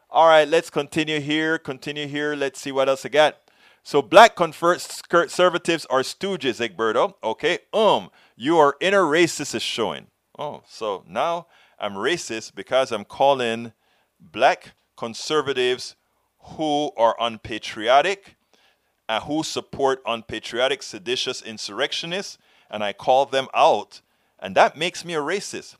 [0.09, 1.57] All right, let's continue here.
[1.57, 2.35] Continue here.
[2.35, 3.37] Let's see what else I got.
[3.83, 7.13] So black conservatives are stooges, Egberto.
[7.23, 10.07] Okay, um, your inner racist is showing.
[10.39, 11.47] Oh, so now
[11.79, 13.73] I'm racist because I'm calling
[14.19, 15.95] black conservatives
[16.39, 18.35] who are unpatriotic
[19.07, 22.37] and who support unpatriotic, seditious insurrectionists
[22.69, 24.01] and I call them out,
[24.39, 25.75] and that makes me a racist.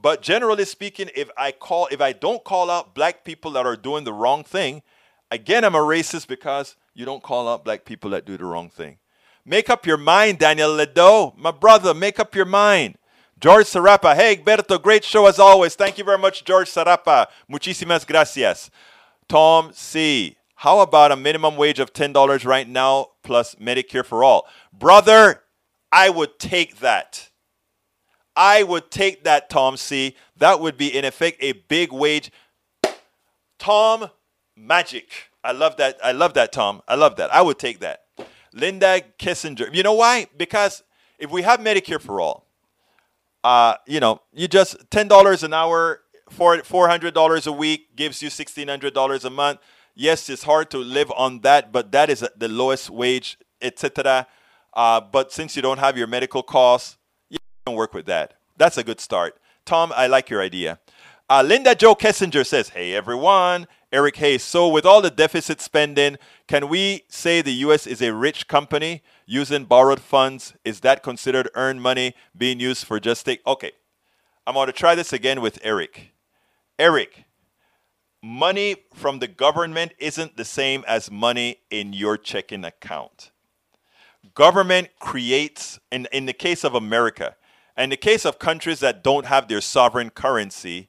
[0.00, 3.76] But generally speaking, if I call if I don't call out black people that are
[3.76, 4.82] doing the wrong thing,
[5.30, 8.68] again I'm a racist because you don't call out black people that do the wrong
[8.68, 8.98] thing.
[9.44, 11.36] Make up your mind, Daniel Ledo.
[11.36, 12.98] My brother, make up your mind.
[13.38, 14.14] George Sarapa.
[14.14, 15.74] Hey, Berto, great show as always.
[15.74, 17.26] Thank you very much, George Sarapa.
[17.50, 18.70] Muchísimas gracias.
[19.28, 20.36] Tom C.
[20.60, 24.46] How about a minimum wage of $10 right now plus Medicare for all?
[24.72, 25.42] Brother,
[25.92, 27.28] I would take that.
[28.34, 30.16] I would take that, Tom C.
[30.38, 32.30] That would be, in effect, a big wage.
[33.58, 34.08] Tom
[34.56, 35.10] Magic.
[35.44, 35.98] I love that.
[36.02, 36.80] I love that, Tom.
[36.88, 37.32] I love that.
[37.34, 38.04] I would take that.
[38.54, 39.74] Linda Kissinger.
[39.74, 40.26] You know why?
[40.34, 40.82] Because
[41.18, 42.45] if we have Medicare for all,
[43.46, 49.24] uh, you know, you just $10 an hour, for $400 a week gives you $1,600
[49.24, 49.60] a month.
[49.94, 54.26] Yes, it's hard to live on that, but that is the lowest wage, etc.
[54.74, 56.96] Uh, but since you don't have your medical costs,
[57.30, 58.34] you can work with that.
[58.56, 59.38] That's a good start.
[59.64, 60.80] Tom, I like your idea.
[61.30, 64.42] Uh, Linda Joe Kessinger says, Hey everyone, Eric Hayes.
[64.42, 67.86] So, with all the deficit spending, can we say the U.S.
[67.86, 70.54] is a rich company using borrowed funds?
[70.64, 73.46] Is that considered earned money being used for just take?
[73.46, 73.72] Okay,
[74.46, 76.12] I'm going to try this again with Eric.
[76.78, 77.24] Eric,
[78.22, 83.30] money from the government isn't the same as money in your checking account
[84.34, 87.36] government creates, in, in the case of America,
[87.76, 90.88] and the case of countries that don't have their sovereign currency,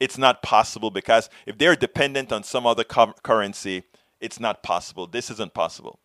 [0.00, 3.84] it's not possible because if they're dependent on some other currency,
[4.20, 5.06] it's not possible.
[5.06, 6.00] This isn't possible.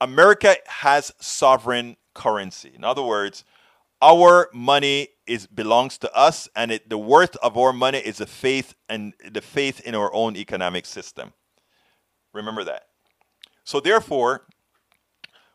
[0.00, 2.72] America has sovereign currency.
[2.74, 3.44] In other words,
[4.02, 8.26] our money is belongs to us, and it, the worth of our money is the
[8.26, 11.32] faith and the faith in our own economic system.
[12.32, 12.84] Remember that.
[13.64, 14.46] So therefore,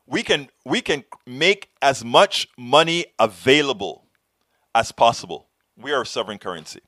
[0.08, 4.06] we can we can make as much money available
[4.74, 5.48] as possible.
[5.78, 6.82] We are a sovereign currency.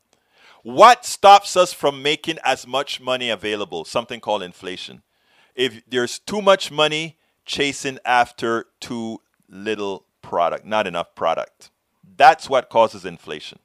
[0.63, 3.83] What stops us from making as much money available?
[3.85, 5.01] Something called inflation.
[5.55, 11.71] If there's too much money chasing after too little product, not enough product.
[12.15, 13.59] That's what causes inflation.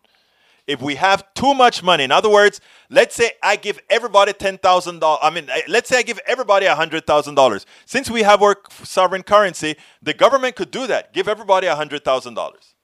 [0.66, 5.18] If we have too much money, in other words, let's say I give everybody $10,000,
[5.22, 7.64] I mean, let's say I give everybody $100,000.
[7.84, 12.74] Since we have our sovereign currency, the government could do that, give everybody $100,000.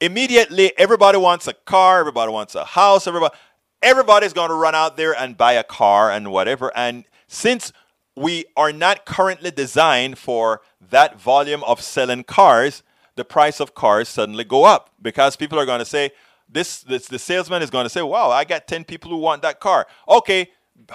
[0.00, 3.34] Immediately, everybody wants a car, everybody wants a house, everybody,
[3.82, 6.70] everybody's going to run out there and buy a car and whatever.
[6.76, 7.72] And since
[8.14, 12.82] we are not currently designed for that volume of selling cars,
[13.14, 16.10] the price of cars suddenly go up because people are going to say,
[16.48, 19.42] this, this the salesman is going to say, wow, I got 10 people who want
[19.42, 19.86] that car.
[20.08, 20.50] Okay,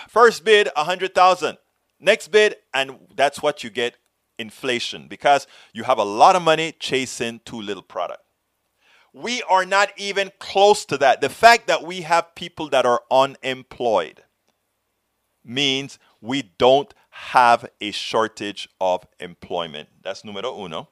[0.07, 1.57] first bid, 100,000.
[1.99, 3.97] Next bid, and that's what you get
[4.39, 8.21] inflation because you have a lot of money chasing too little product.
[9.13, 11.21] We are not even close to that.
[11.21, 14.23] The fact that we have people that are unemployed
[15.43, 19.89] means we don't have a shortage of employment.
[20.01, 20.89] That's numero uno.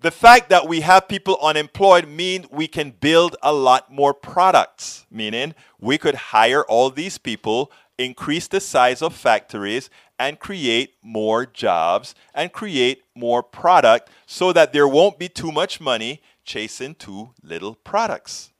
[0.00, 5.06] The fact that we have people unemployed means we can build a lot more products,
[5.10, 11.46] meaning we could hire all these people, increase the size of factories, and create more
[11.46, 17.30] jobs and create more product so that there won't be too much money chasing too
[17.42, 18.50] little products.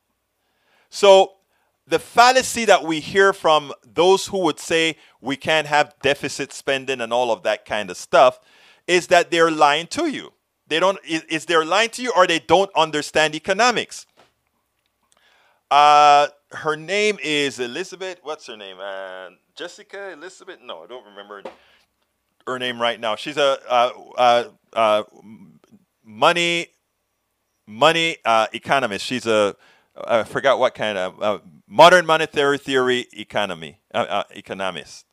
[0.90, 1.32] So
[1.86, 7.00] the fallacy that we hear from those who would say we can't have deficit spending
[7.00, 8.38] and all of that kind of stuff
[8.86, 10.34] is that they're lying to you.
[10.68, 14.06] They don't is, they're lying to you or they don't understand economics.
[15.70, 18.18] Uh, her name is Elizabeth.
[18.22, 18.76] What's her name?
[18.80, 20.58] Uh, Jessica Elizabeth?
[20.62, 21.42] No, I don't remember
[22.46, 23.16] her name right now.
[23.16, 25.02] She's a uh, uh, uh
[26.04, 26.68] money
[27.68, 29.04] money uh, economist.
[29.04, 29.54] She's a
[30.06, 35.06] I forgot what kind of uh, modern monetary theory economy uh, uh, economist.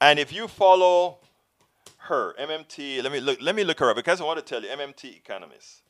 [0.00, 1.18] And if you follow
[1.98, 3.40] her, MMT, let me look.
[3.40, 5.82] Let me look her up because I want to tell you, MMT economist.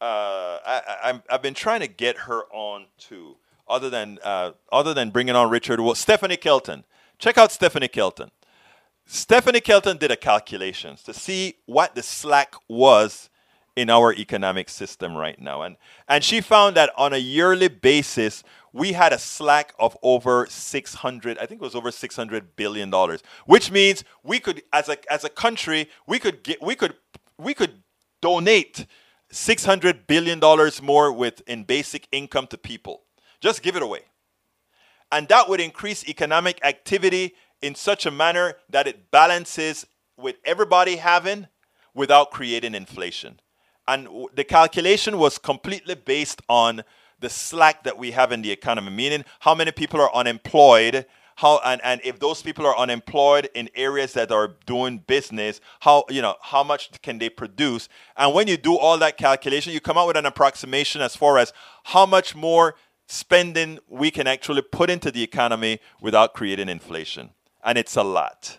[0.00, 3.36] Uh, I, I, have been trying to get her on too.
[3.68, 6.84] Other than uh, other than bringing on Richard, well, Stephanie Kelton.
[7.18, 8.30] Check out Stephanie Kelton.
[9.06, 13.30] Stephanie Kelton did a calculations to see what the slack was
[13.76, 15.62] in our economic system right now.
[15.62, 15.76] And,
[16.08, 21.38] and she found that on a yearly basis, we had a slack of over 600,
[21.38, 25.24] I think it was over 600 billion dollars, which means we could, as a, as
[25.24, 26.94] a country, we could get, we could,
[27.38, 27.82] we could
[28.22, 28.86] donate
[29.30, 33.02] 600 billion dollars more with in basic income to people.
[33.40, 34.00] Just give it away.
[35.12, 40.96] And that would increase economic activity in such a manner that it balances with everybody
[40.96, 41.46] having
[41.94, 43.38] without creating inflation
[43.88, 46.82] and the calculation was completely based on
[47.20, 51.06] the slack that we have in the economy, meaning how many people are unemployed,
[51.36, 56.04] how and, and if those people are unemployed in areas that are doing business, how
[56.08, 57.88] you know how much can they produce?
[58.16, 61.38] And when you do all that calculation, you come out with an approximation as far
[61.38, 61.52] as
[61.84, 62.74] how much more
[63.08, 67.30] spending we can actually put into the economy without creating inflation.
[67.64, 68.58] And it's a lot.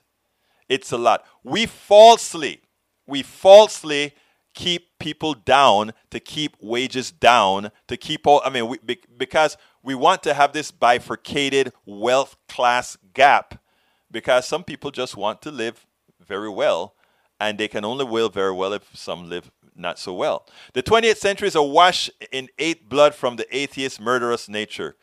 [0.69, 1.25] It's a lot.
[1.43, 2.61] We falsely,
[3.05, 4.13] we falsely
[4.57, 9.93] keep people down, to keep wages down, to keep all, I mean, we, because we
[9.93, 13.61] want to have this bifurcated wealth class gap
[14.09, 15.85] because some people just want to live
[16.19, 16.95] very well
[17.39, 20.47] and they can only will very well if some live not so well.
[20.73, 24.95] The 20th century is awash in eight blood from the atheist murderous nature.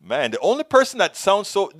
[0.00, 1.72] Man, the only person that sounds so,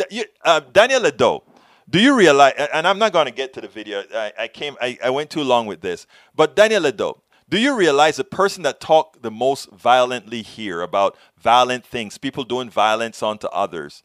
[0.44, 1.44] uh, Daniel Ledo,
[1.89, 4.76] do you realize, and I'm not going to get to the video, I, I came,
[4.80, 8.62] I, I, went too long with this, but Daniel Ledo, do you realize the person
[8.62, 14.03] that talked the most violently here about violent things, people doing violence onto others,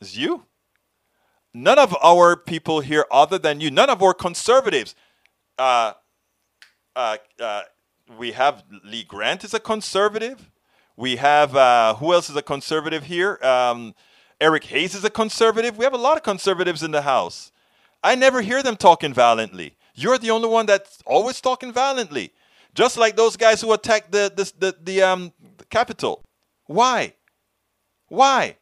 [0.00, 0.46] is you?
[1.52, 4.94] None of our people here, other than you, none of our conservatives,
[5.58, 5.92] uh,
[6.96, 7.62] uh, uh,
[8.18, 10.50] we have Lee Grant is a conservative.
[10.96, 13.38] We have, uh, who else is a conservative here?
[13.42, 13.94] Um,
[14.44, 15.78] Eric Hayes is a conservative.
[15.78, 17.50] We have a lot of conservatives in the House.
[18.02, 19.74] I never hear them talking violently.
[19.94, 22.30] You're the only one that's always talking violently.
[22.74, 25.32] Just like those guys who attacked the, the, the, the, um,
[25.70, 26.22] Capitol.
[26.66, 27.14] Why?
[28.08, 28.58] Why?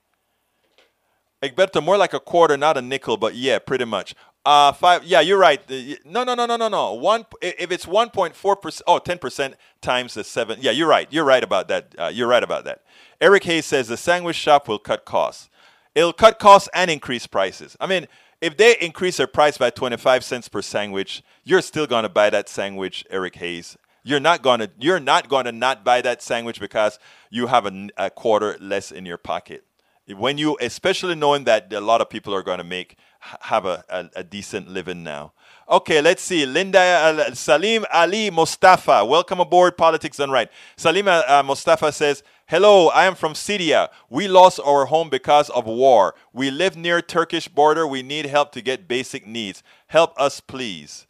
[1.42, 4.14] Egberto, more like a quarter, not a nickel, but yeah, pretty much.
[4.46, 5.02] Uh, five.
[5.02, 5.60] Yeah, you're right.
[6.04, 6.92] No, no, no, no, no, no.
[6.92, 7.26] One.
[7.40, 10.58] If it's 1.4 percent, oh, 10 percent times the seven.
[10.60, 11.08] Yeah, you're right.
[11.10, 11.94] You're right about that.
[11.98, 12.82] Uh, you're right about that.
[13.20, 15.48] Eric Hayes says the sandwich shop will cut costs.
[15.94, 17.76] It'll cut costs and increase prices.
[17.80, 18.08] I mean,
[18.40, 22.30] if they increase their price by 25 cents per sandwich, you're still going to buy
[22.30, 23.76] that sandwich, Eric Hayes.
[24.04, 24.70] You're not going to.
[24.80, 26.98] You're not going to not buy that sandwich because
[27.30, 29.64] you have a, a quarter less in your pocket
[30.08, 33.84] when you especially knowing that a lot of people are going to make have a,
[33.88, 35.32] a, a, decent living now
[35.72, 36.44] okay let's see.
[36.44, 39.04] Linda uh, salim ali mustafa.
[39.04, 40.48] Welcome aboard politics done right.
[40.76, 43.90] Salim uh, uh, mustafa says hello i am from syria.
[44.10, 46.14] We lost our home because of war.
[46.32, 47.86] We live near turkish border.
[47.86, 49.62] We need help to get basic needs.
[49.86, 51.06] Help us please.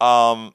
[0.00, 0.54] Um,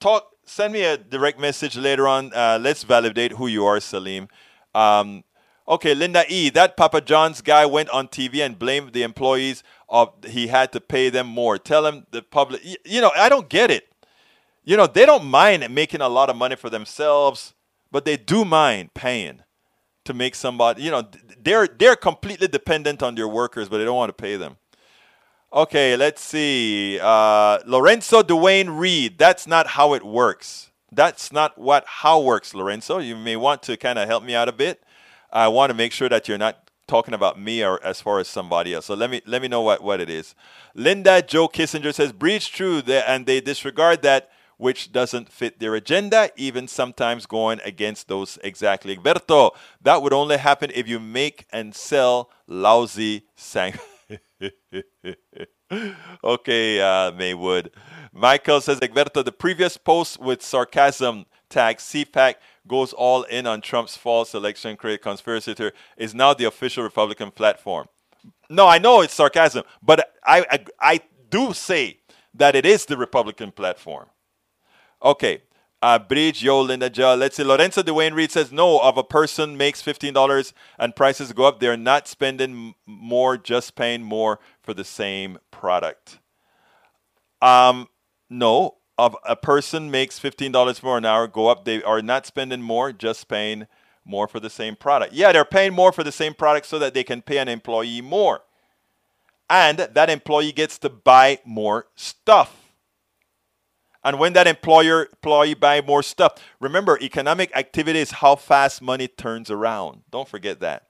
[0.00, 2.32] talk send me a direct message later on.
[2.32, 4.28] Uh, let's validate who you are salim.
[4.74, 5.24] Um,
[5.66, 6.50] Okay, Linda E.
[6.50, 9.62] That Papa John's guy went on TV and blamed the employees
[9.94, 11.56] of he had to pay them more.
[11.56, 12.62] Tell him the public.
[12.84, 13.86] You know, I don't get it.
[14.64, 17.54] You know, they don't mind making a lot of money for themselves,
[17.92, 19.44] but they do mind paying
[20.04, 20.82] to make somebody.
[20.82, 21.04] You know,
[21.40, 24.56] they're they're completely dependent on their workers, but they don't want to pay them.
[25.52, 26.98] Okay, let's see.
[27.00, 29.16] Uh, Lorenzo Dwayne Reed.
[29.16, 30.72] That's not how it works.
[30.90, 32.98] That's not what how works, Lorenzo.
[32.98, 34.82] You may want to kind of help me out a bit.
[35.32, 38.28] I want to make sure that you're not talking about me or as far as
[38.28, 38.86] somebody else.
[38.86, 40.34] So let me let me know what, what it is.
[40.74, 46.30] Linda Joe Kissinger says breach true and they disregard that which doesn't fit their agenda,
[46.36, 48.96] even sometimes going against those exactly.
[48.96, 49.50] Berto,
[49.82, 53.74] that would only happen if you make and sell lousy sang.
[56.24, 57.70] okay, uh, Maywood.
[58.12, 62.34] Michael says, Egberto, the previous post with sarcasm tag CPAC
[62.66, 67.30] goes all in on Trump's false election create conspiracy theory is now the official Republican
[67.30, 67.88] platform.
[68.48, 71.00] No, I know it's sarcasm, but I, I, I
[71.30, 71.98] do say
[72.34, 74.06] that it is the Republican platform.
[75.02, 75.42] Okay.
[75.82, 77.12] Uh, Bridge, Yo, Linda Ja.
[77.12, 77.44] Let's see.
[77.44, 81.60] Lorenzo Dwayne Reed says, no, of a person makes $15 and prices go up.
[81.60, 86.20] They're not spending more, just paying more for the same product.
[87.42, 87.88] Um,
[88.30, 92.62] no, of a person makes $15 more an hour go up, they are not spending
[92.62, 93.66] more, just paying
[94.04, 95.12] more for the same product.
[95.12, 98.00] Yeah, they're paying more for the same product so that they can pay an employee
[98.00, 98.42] more.
[99.48, 102.60] And that employee gets to buy more stuff.
[104.02, 109.08] And when that employer employee buy more stuff, remember economic activity is how fast money
[109.08, 110.02] turns around.
[110.10, 110.88] Don't forget that.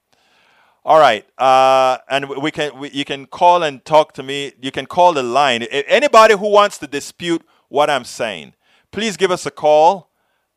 [0.83, 4.53] All right, uh, and we can we, you can call and talk to me.
[4.61, 5.63] You can call the line.
[5.63, 8.53] Anybody who wants to dispute what I'm saying,
[8.91, 10.09] please give us a call.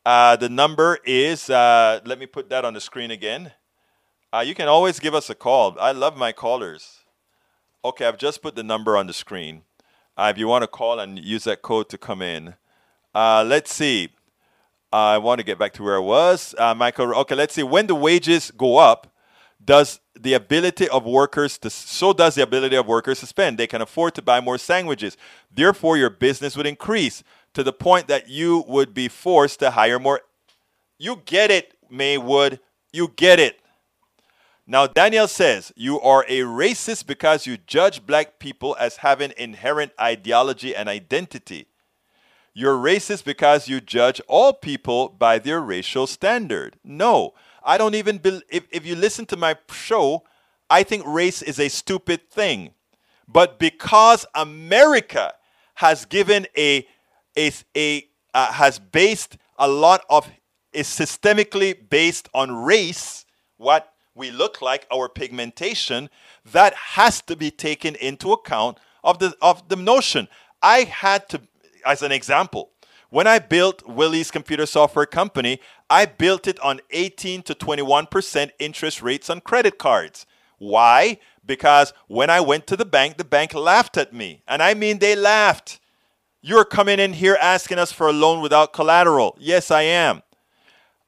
[0.05, 3.51] Uh, the number is, uh, let me put that on the screen again.
[4.33, 5.75] Uh, you can always give us a call.
[5.79, 6.99] I love my callers.
[7.83, 9.63] Okay, I've just put the number on the screen.
[10.17, 12.55] Uh, if you want to call and use that code to come in.
[13.15, 14.09] Uh, let's see.
[14.91, 16.55] I want to get back to where I was.
[16.57, 17.63] Uh, Michael, okay, let's see.
[17.63, 19.13] When the wages go up,
[19.69, 23.59] does the ability of workers to so does the ability of workers to spend.
[23.59, 25.15] They can afford to buy more sandwiches.
[25.53, 29.99] Therefore your business would increase to the point that you would be forced to hire
[29.99, 30.21] more.
[30.97, 32.59] You get it maywood.
[32.91, 33.59] You get it.
[34.65, 39.91] Now daniel says you are a racist because you judge black people as having inherent
[40.01, 41.67] ideology and identity.
[42.55, 46.77] You're racist because you judge all people by their racial standard.
[46.83, 47.35] No
[47.69, 50.23] I don't even be, if, if you listen to my show,
[50.71, 52.73] I think race is a stupid thing.
[53.27, 55.35] But because America
[55.75, 56.87] has given a,
[57.37, 60.27] a, a uh, has based a lot of,
[60.73, 63.23] is systemically based on race,
[63.57, 66.09] what we look like, our pigmentation,
[66.51, 70.27] that has to be taken into account of the, of the notion.
[70.63, 71.41] I had to,
[71.85, 72.71] as an example,
[73.09, 79.01] when I built Willies Computer Software Company, I built it on 18 to 21% interest
[79.01, 80.25] rates on credit cards.
[80.59, 81.19] Why?
[81.45, 84.43] Because when I went to the bank, the bank laughed at me.
[84.47, 85.79] And I mean, they laughed.
[86.41, 89.35] You're coming in here asking us for a loan without collateral.
[89.39, 90.21] Yes, I am.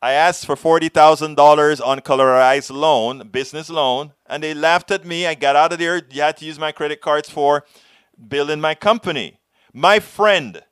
[0.02, 5.28] I asked for $40,000 on collateralized loan, business loan, and they laughed at me.
[5.28, 6.02] I got out of there.
[6.10, 7.66] You had to use my credit cards for
[8.28, 9.38] building my company.
[9.74, 10.64] My friend,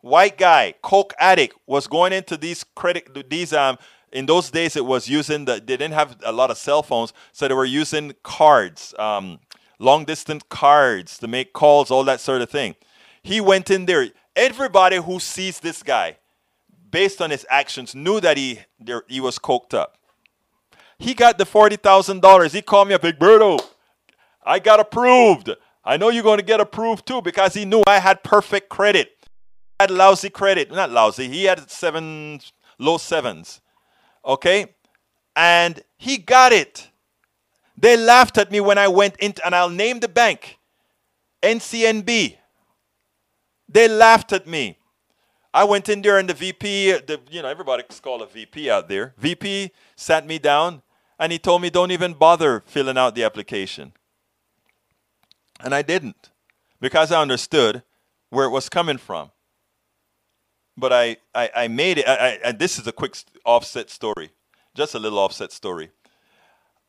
[0.00, 3.78] white guy, coke addict, was going into these credit these um
[4.12, 7.12] in those days it was using the they didn't have a lot of cell phones,
[7.32, 9.38] so they were using cards, um,
[9.78, 12.74] long distance cards to make calls, all that sort of thing.
[13.22, 14.08] He went in there.
[14.34, 16.18] Everybody who sees this guy,
[16.90, 19.96] based on his actions, knew that he there, he was coked up.
[20.98, 22.52] He got the forty thousand dollars.
[22.52, 23.60] He called me up, Big Birdo.
[24.44, 25.50] I got approved.
[25.84, 29.15] I know you're going to get approved too because he knew I had perfect credit.
[29.78, 30.70] Had lousy credit.
[30.70, 31.28] Not lousy.
[31.28, 32.40] He had seven,
[32.78, 33.60] low sevens.
[34.24, 34.74] Okay?
[35.34, 36.90] And he got it.
[37.76, 40.58] They laughed at me when I went in, and I'll name the bank
[41.42, 42.36] NCNB.
[43.68, 44.78] They laughed at me.
[45.52, 48.88] I went in there and the VP, the, you know, everybody's called a VP out
[48.88, 49.14] there.
[49.16, 50.82] VP sat me down
[51.18, 53.94] and he told me, don't even bother filling out the application.
[55.60, 56.30] And I didn't
[56.78, 57.82] because I understood
[58.28, 59.30] where it was coming from.
[60.76, 64.30] But I, I, I made it, I, I, this is a quick offset story,
[64.74, 65.90] just a little offset story.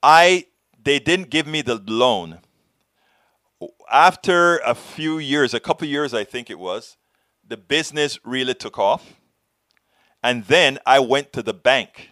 [0.04, 0.48] I,
[0.84, 2.40] they didn't give me the loan.
[3.90, 6.98] After a few years, a couple years, I think it was,
[7.48, 9.14] the business really took off.
[10.22, 12.12] And then I went to the bank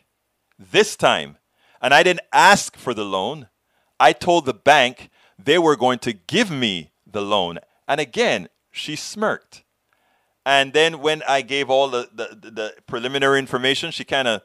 [0.57, 1.37] this time
[1.81, 3.49] and I didn't ask for the loan.
[3.99, 7.59] I told the bank they were going to give me the loan.
[7.87, 9.64] And again, she smirked.
[10.45, 14.41] And then when I gave all the, the, the preliminary information, she kind of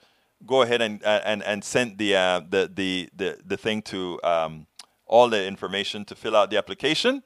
[0.46, 4.18] go ahead and, uh, and, and sent the, uh, the, the, the, the thing to
[4.24, 4.66] um,
[5.06, 7.22] all the information to fill out the application.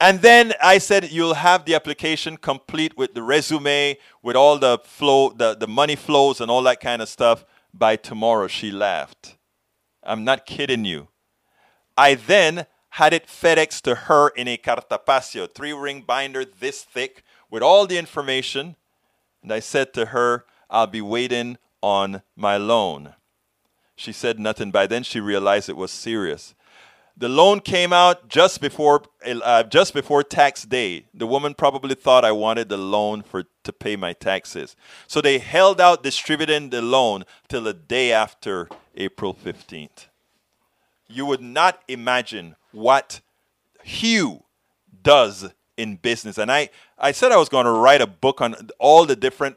[0.00, 4.78] And then I said, you'll have the application complete with the resume, with all the
[4.84, 8.46] flow, the, the money flows and all that kind of stuff by tomorrow.
[8.46, 9.36] She laughed.
[10.02, 11.08] I'm not kidding you.
[11.96, 17.22] I then had it FedEx to her in a cartapacio, three ring binder this thick
[17.52, 18.74] with all the information.
[19.42, 23.14] And I said to her, I'll be waiting on my loan.
[23.94, 24.72] She said nothing.
[24.72, 26.54] By then, she realized it was serious.
[27.14, 31.04] The loan came out just before uh, just before tax day.
[31.12, 34.74] The woman probably thought I wanted the loan for to pay my taxes.
[35.06, 40.06] So they held out distributing the loan till the day after April 15th.
[41.06, 43.20] You would not imagine what
[43.84, 44.44] hue
[45.02, 46.38] does in business.
[46.38, 46.68] And I,
[46.98, 49.56] I said I was going to write a book on all the different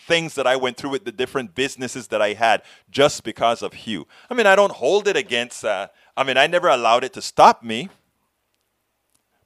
[0.00, 3.72] things that I went through with the different businesses that I had just because of
[3.72, 4.06] hue.
[4.28, 7.22] I mean, I don't hold it against uh, I mean, I never allowed it to
[7.22, 7.88] stop me.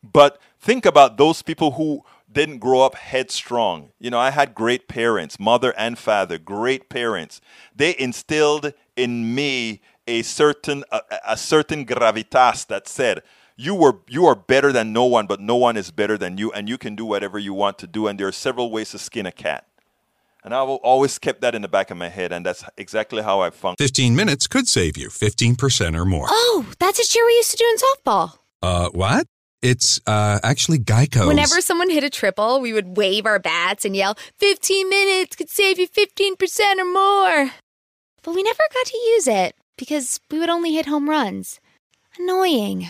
[0.02, 3.90] But think about those people who didn't grow up headstrong.
[3.98, 7.40] You know, I had great parents, mother and father, great parents.
[7.74, 13.22] They instilled in me a certain a, a certain gravitas that said,
[13.56, 16.52] you were you are better than no one, but no one is better than you,
[16.52, 18.06] and you can do whatever you want to do.
[18.06, 19.66] And there are several ways to skin a cat.
[20.44, 23.40] And I've always kept that in the back of my head, and that's exactly how
[23.40, 23.82] I function.
[23.84, 26.26] 15 minutes could save you 15% or more.
[26.30, 28.38] Oh, that's a cheer we used to do in softball.
[28.62, 29.26] Uh, what?
[29.60, 31.26] It's uh, actually Geico.
[31.26, 35.50] Whenever someone hit a triple, we would wave our bats and yell, 15 minutes could
[35.50, 37.50] save you 15% or more.
[38.22, 41.58] But we never got to use it because we would only hit home runs.
[42.20, 42.86] Annoying.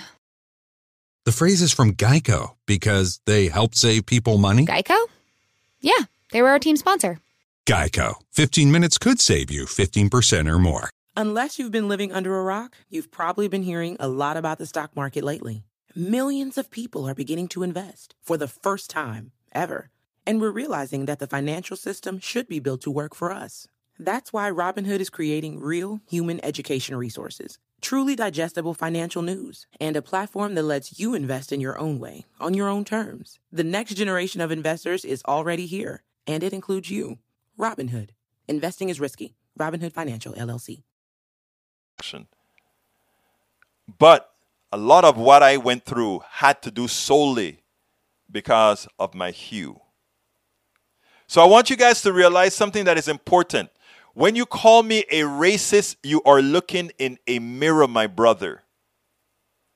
[1.27, 4.65] The phrase is from Geico because they help save people money.
[4.65, 4.97] Geico?
[5.81, 7.19] Yeah, they were our team sponsor.
[7.67, 8.15] Geico.
[8.31, 10.89] 15 minutes could save you 15% or more.
[11.17, 14.67] Unless you've been living under a rock, you've probably been hearing a lot about the
[14.67, 15.65] stock market lately.
[15.97, 19.91] Millions of people are beginning to invest for the first time ever.
[20.25, 23.67] And we're realizing that the financial system should be built to work for us.
[23.99, 30.03] That's why Robinhood is creating real human education resources, truly digestible financial news, and a
[30.03, 33.39] platform that lets you invest in your own way, on your own terms.
[33.51, 37.19] The next generation of investors is already here, and it includes you.
[37.59, 38.11] Robinhood.
[38.49, 39.35] Investing is risky.
[39.59, 40.83] Robinhood Financial, LLC.
[43.99, 44.31] But
[44.73, 47.63] a lot of what I went through had to do solely
[48.31, 49.81] because of my hue.
[51.27, 53.71] So I want you guys to realize something that is important.
[54.17, 58.63] When you call me a racist, you are looking in a mirror, my brother.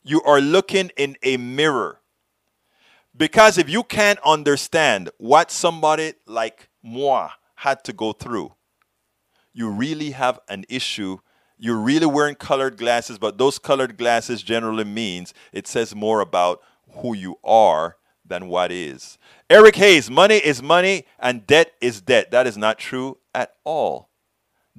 [0.03, 2.01] You are looking in a mirror.
[3.15, 8.55] Because if you can't understand what somebody like moi had to go through,
[9.53, 11.19] you really have an issue.
[11.59, 16.63] You're really wearing colored glasses, but those colored glasses generally means it says more about
[17.03, 19.19] who you are than what is.
[19.51, 22.31] Eric Hayes, money is money and debt is debt.
[22.31, 24.10] That is not true at all.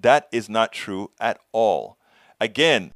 [0.01, 1.97] That is not true at all.
[2.39, 2.93] Again,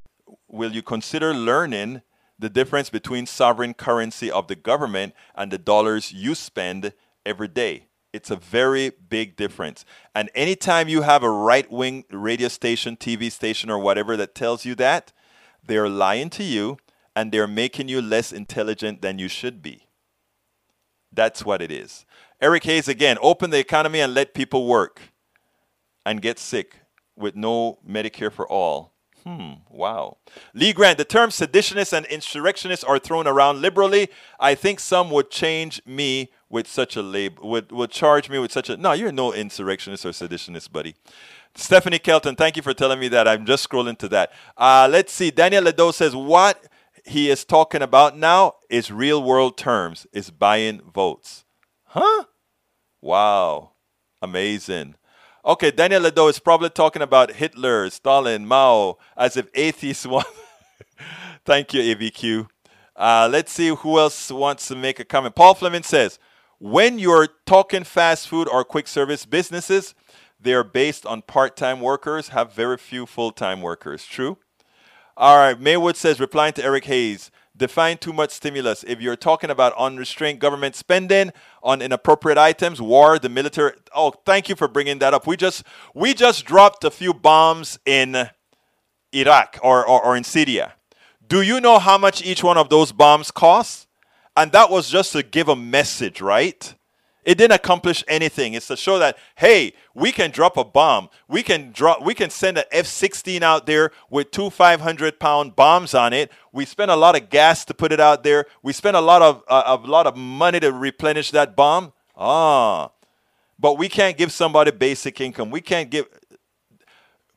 [0.47, 2.01] will you consider learning
[2.37, 6.93] the difference between sovereign currency of the government and the dollars you spend
[7.25, 7.87] every day?
[8.11, 9.85] It's a very big difference.
[10.15, 14.65] And anytime you have a right wing radio station, TV station, or whatever that tells
[14.65, 15.11] you that,
[15.63, 16.77] they're lying to you
[17.15, 19.87] and they're making you less intelligent than you should be.
[21.11, 22.05] That's what it is.
[22.41, 25.01] Eric Hayes again open the economy and let people work
[26.05, 26.79] and get sick
[27.15, 28.93] with no Medicare for all.
[29.25, 30.17] Hmm, wow.
[30.53, 34.09] Lee Grant, the terms seditionist and insurrectionist are thrown around liberally.
[34.39, 38.51] I think some would change me with such a label, would, would charge me with
[38.51, 38.77] such a.
[38.77, 40.95] No, you're no insurrectionist or seditionist, buddy.
[41.55, 43.27] Stephanie Kelton, thank you for telling me that.
[43.27, 44.31] I'm just scrolling to that.
[44.57, 45.31] Uh, let's see.
[45.31, 46.63] Daniel Ledo says, what
[47.05, 51.45] he is talking about now is real world terms, is buying votes.
[51.85, 52.25] Huh?
[53.01, 53.71] Wow.
[54.21, 54.95] Amazing.
[55.47, 60.25] Okay, Daniel Ledo is probably talking about Hitler, Stalin, Mao, as if atheists want.
[61.45, 62.47] Thank you, AVQ.
[62.95, 65.35] Uh, let's see who else wants to make a comment.
[65.35, 66.17] Paul Fleming says,
[66.57, 69.93] when you're talking fast food or quick service businesses,
[70.39, 74.03] they are based on part time workers, have very few full time workers.
[74.03, 74.39] True?
[75.15, 78.83] All right, Maywood says, replying to Eric Hayes, define too much stimulus.
[78.87, 81.31] If you're talking about unrestrained government spending
[81.63, 83.73] on inappropriate items, war, the military.
[83.93, 85.25] Oh, thank you for bringing that up.
[85.27, 88.29] We just we just dropped a few bombs in
[89.13, 90.73] Iraq or, or, or in Syria.
[91.27, 93.87] Do you know how much each one of those bombs costs?
[94.37, 96.75] And that was just to give a message, right?
[97.25, 98.53] It didn't accomplish anything.
[98.53, 101.09] It's to show that hey, we can drop a bomb.
[101.27, 102.03] We can drop.
[102.03, 106.31] We can send an F-16 out there with two 500-pound bombs on it.
[106.53, 108.45] We spent a lot of gas to put it out there.
[108.61, 111.93] We spent a lot of uh, a lot of money to replenish that bomb.
[112.15, 112.91] Ah,
[113.57, 115.49] but we can't give somebody basic income.
[115.49, 116.05] We can't give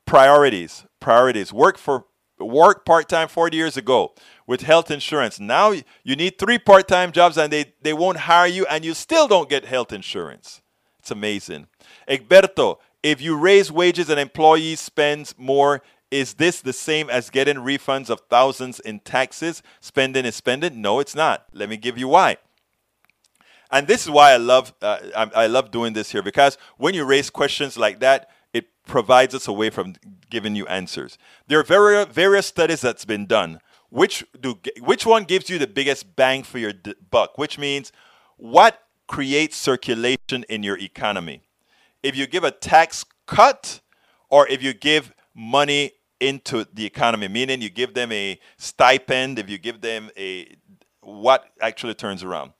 [0.05, 0.85] priorities.
[1.01, 1.53] Priorities.
[1.53, 2.05] Work for
[2.39, 4.15] work part time 40 years ago
[4.49, 5.39] with health insurance.
[5.39, 8.95] Now you need three part time jobs and they, they won't hire you and you
[8.95, 10.63] still don't get health insurance.
[10.99, 11.69] It's amazing.
[12.09, 17.57] Egberto, if you raise wages and employees spend more, is this the same as getting
[17.57, 19.63] refunds of thousands in taxes?
[19.81, 20.81] Spending is spending?
[20.81, 21.45] No, it's not.
[21.53, 22.39] Let me give you why.
[23.71, 26.95] And this is why I love uh, I, I love doing this here because when
[26.95, 29.97] you raise questions like that, it provides us away from
[30.31, 31.19] giving you answers.
[31.49, 33.61] There are various, various studies that's been done
[33.91, 36.73] which do which one gives you the biggest bang for your
[37.11, 37.39] buck?
[37.39, 37.93] Which means
[38.37, 41.43] what creates circulation in your economy?
[42.03, 43.81] If you give a tax cut
[44.29, 49.49] or if you give money into the economy meaning you give them a stipend if
[49.49, 50.57] you give them a
[51.01, 52.53] what actually turns around?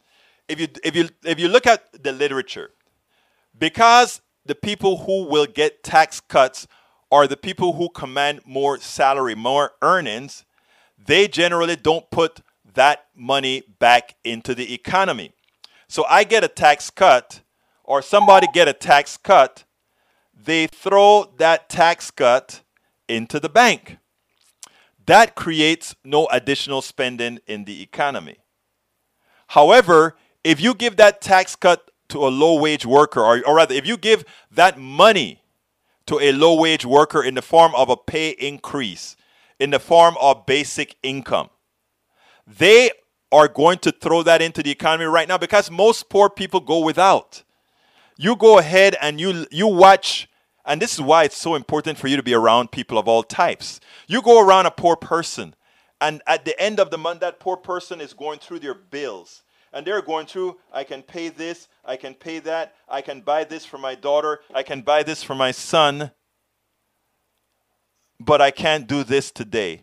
[0.49, 2.71] If you if you if you look at the literature
[3.59, 6.67] because the people who will get tax cuts
[7.11, 10.47] are the people who command more salary more earnings
[11.07, 12.41] they generally don't put
[12.75, 15.33] that money back into the economy.
[15.89, 17.41] So I get a tax cut
[17.89, 19.65] or somebody get a tax cut,
[20.35, 22.61] they throw that tax cut
[23.09, 23.97] into the bank.
[25.07, 28.37] That creates no additional spending in the economy.
[29.49, 33.75] However, if you give that tax cut to a low wage worker, or, or rather,
[33.75, 35.41] if you give that money
[36.05, 39.17] to a low wage worker in the form of a pay increase,
[39.59, 41.51] in the form of basic income.
[42.47, 42.91] They
[43.31, 46.81] are going to throw that into the economy right now because most poor people go
[46.81, 47.43] without.
[48.17, 50.29] You go ahead and you you watch
[50.65, 53.23] and this is why it's so important for you to be around people of all
[53.23, 53.81] types.
[54.07, 55.55] You go around a poor person
[56.01, 59.43] and at the end of the month that poor person is going through their bills
[59.73, 63.45] and they're going through i can pay this i can pay that i can buy
[63.45, 66.11] this for my daughter i can buy this for my son
[68.21, 69.83] but I can't do this today.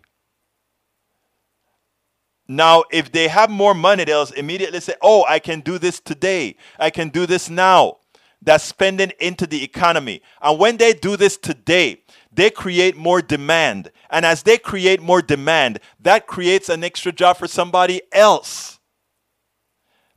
[2.48, 6.58] Now, if they have more money, they'll immediately say, Oh, I can do this today.
[6.78, 7.98] I can do this now.
[8.42, 10.22] That's spending into the economy.
[10.42, 13.92] And when they do this today, they create more demand.
[14.12, 18.80] And as they create more demand, that creates an extra job for somebody else.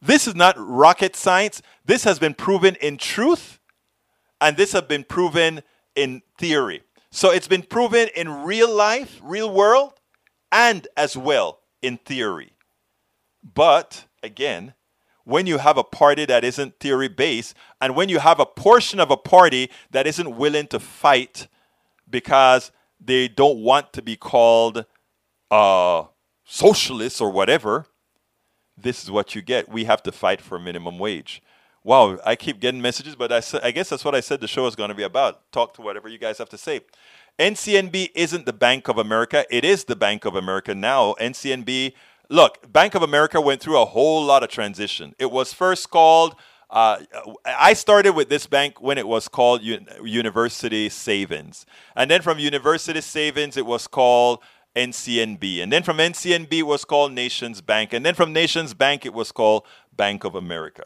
[0.03, 1.63] This is not rocket science.
[1.85, 3.59] This has been proven in truth,
[4.41, 5.63] and this has been proven
[5.97, 6.83] in theory.
[7.11, 9.95] So it's been proven in real life, real world,
[10.53, 12.53] and as well in theory.
[13.43, 14.75] But again,
[15.25, 19.01] when you have a party that isn't theory based, and when you have a portion
[19.01, 21.49] of a party that isn't willing to fight
[22.09, 24.85] because they don't want to be called
[25.51, 26.05] uh,
[26.45, 27.87] socialists or whatever,
[28.77, 29.69] this is what you get.
[29.69, 31.43] We have to fight for minimum wage.
[31.85, 34.67] Wow, I keep getting messages, but I, I guess that's what I said the show
[34.67, 35.51] is going to be about.
[35.53, 36.81] Talk to whatever you guys have to say.
[37.39, 39.45] NCNB isn't the Bank of America.
[39.49, 41.15] It is the Bank of America now.
[41.21, 41.93] NCNB,
[42.29, 45.15] look, Bank of America went through a whole lot of transition.
[45.21, 46.35] It was first called,
[46.69, 46.99] uh,
[47.47, 51.65] I started with this bank when it was called U- University Savings.
[51.95, 54.41] And then from University Savings, it was called
[54.75, 55.63] NCNB.
[55.63, 57.93] And then from NCNB, it was called Nations Bank.
[57.93, 59.65] And then from Nations Bank, it was called
[59.97, 60.85] Bank of America.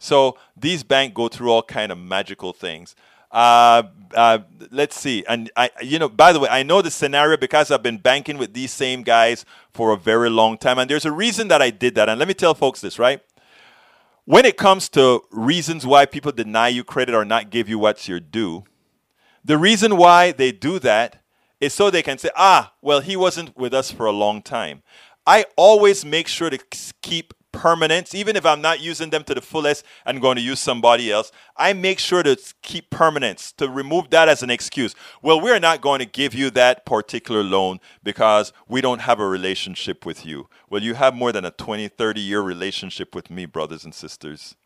[0.00, 2.96] So these banks go through all kind of magical things.
[3.30, 3.84] Uh,
[4.14, 4.38] uh,
[4.72, 5.24] let's see.
[5.28, 8.38] And I, you know, by the way, I know the scenario because I've been banking
[8.38, 11.70] with these same guys for a very long time, and there's a reason that I
[11.70, 12.08] did that.
[12.08, 13.22] And let me tell folks this, right?
[14.24, 18.08] When it comes to reasons why people deny you credit or not give you what's
[18.08, 18.64] your due,
[19.44, 21.22] the reason why they do that
[21.60, 24.82] is so they can say, ah, well, he wasn't with us for a long time.
[25.26, 26.58] I always make sure to
[27.02, 30.60] keep permanence, even if I'm not using them to the fullest and going to use
[30.60, 34.94] somebody else, I make sure to keep permanence, to remove that as an excuse.
[35.22, 39.26] Well, we're not going to give you that particular loan because we don't have a
[39.26, 40.48] relationship with you.
[40.68, 44.56] Well, you have more than a 20, 30 year relationship with me, brothers and sisters.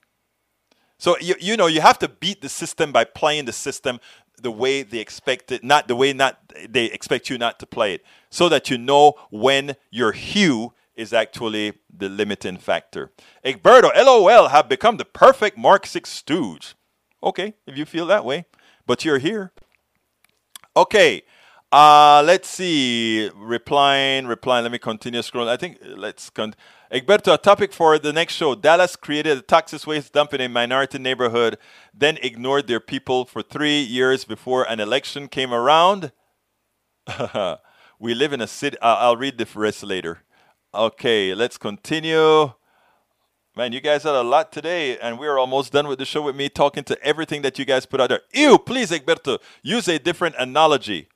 [0.96, 3.98] So, you, you know, you have to beat the system by playing the system
[4.40, 7.94] the way they expect it, not the way not they expect you not to play
[7.94, 13.12] it, so that you know when your hue is actually the limiting factor.
[13.44, 16.74] Egberto, LOL, have become the perfect Marxist stooge.
[17.22, 18.44] Okay, if you feel that way,
[18.86, 19.52] but you're here.
[20.76, 21.22] Okay,
[21.72, 23.30] uh, let's see.
[23.34, 24.62] Replying, replying.
[24.62, 25.48] Let me continue scrolling.
[25.48, 26.54] I think let's con.
[26.92, 28.54] Egberto, a topic for the next show.
[28.54, 31.58] Dallas created a toxic waste dump in a minority neighborhood,
[31.92, 36.12] then ignored their people for three years before an election came around.
[37.98, 38.78] we live in a city.
[38.78, 40.23] Uh, I'll read the rest later.
[40.74, 42.52] Okay, let's continue.
[43.56, 46.34] Man, you guys had a lot today, and we're almost done with the show with
[46.34, 48.22] me talking to everything that you guys put out there.
[48.32, 51.06] Ew, please, Egberto, use a different analogy.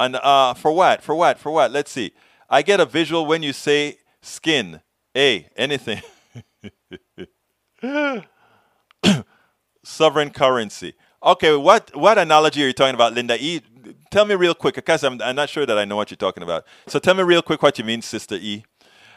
[0.00, 1.02] And uh, for what?
[1.02, 1.38] For what?
[1.38, 1.72] For what?
[1.72, 2.12] Let's see.
[2.48, 4.80] I get a visual when you say skin.
[5.14, 6.00] A, anything.
[9.84, 10.94] Sovereign currency.
[11.22, 13.60] Okay, what what analogy are you talking about, Linda E?
[14.10, 16.42] Tell me real quick, because I'm, I'm not sure that I know what you're talking
[16.42, 16.64] about.
[16.86, 18.64] So tell me real quick what you mean, Sister E.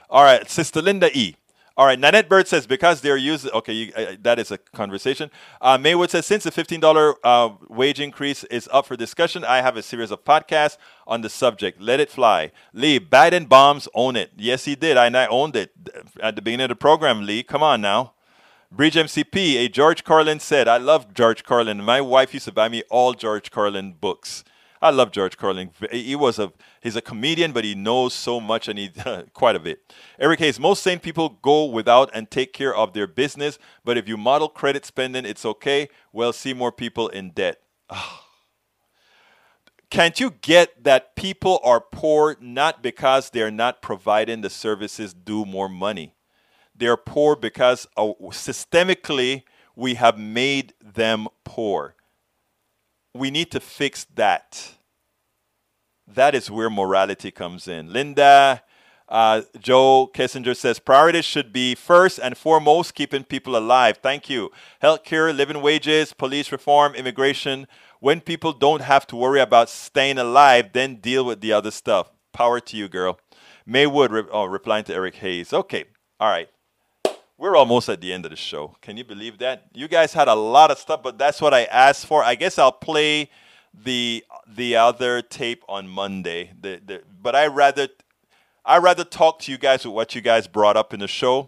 [0.10, 1.36] All right, Sister Linda E.
[1.78, 3.52] All right, Nanette Bird says because they're using.
[3.52, 5.32] Okay, you, uh, that is a conversation.
[5.62, 9.62] Uh, Maywood says since the fifteen dollar uh, wage increase is up for discussion, I
[9.62, 11.80] have a series of podcasts on the subject.
[11.80, 13.00] Let it fly, Lee.
[13.00, 14.32] Biden bombs own it.
[14.36, 15.72] Yes, he did, I and I owned it
[16.22, 17.26] at the beginning of the program.
[17.26, 18.14] Lee, come on now.
[18.72, 21.84] Bridge MCP, a George Carlin said, I love George Carlin.
[21.84, 24.44] My wife used to buy me all George Carlin books.
[24.82, 25.72] I love George Carlin.
[25.92, 28.92] He was a he's a comedian, but he knows so much and he
[29.34, 29.94] quite a bit.
[30.18, 34.08] Eric Hayes, most sane people go without and take care of their business, but if
[34.08, 35.90] you model credit spending, it's okay.
[36.14, 37.60] Well, see more people in debt.
[39.90, 45.46] Can't you get that people are poor not because they're not providing the services due
[45.46, 46.14] more money?
[46.76, 49.44] They're poor because uh, systemically
[49.76, 51.96] we have made them poor
[53.14, 54.76] we need to fix that.
[56.08, 57.94] That is where morality comes in.
[57.94, 58.64] Linda,
[59.08, 64.00] uh, Joe Kissinger says priorities should be first and foremost keeping people alive.
[64.02, 64.52] Thank you.
[64.82, 67.68] Healthcare, living wages, police reform, immigration.
[68.00, 72.12] When people don't have to worry about staying alive, then deal with the other stuff.
[72.32, 73.20] Power to you, girl.
[73.66, 75.54] Maywood, re- oh, replying to Eric Hayes.
[75.54, 75.86] Okay,
[76.20, 76.50] all right.
[77.40, 78.76] We're almost at the end of the show.
[78.82, 79.64] Can you believe that?
[79.74, 82.22] You guys had a lot of stuff, but that's what I asked for.
[82.22, 83.30] I guess I'll play
[83.74, 86.52] the the other tape on Monday.
[86.60, 87.88] The, the, but I rather
[88.66, 91.48] I rather talk to you guys with what you guys brought up in the show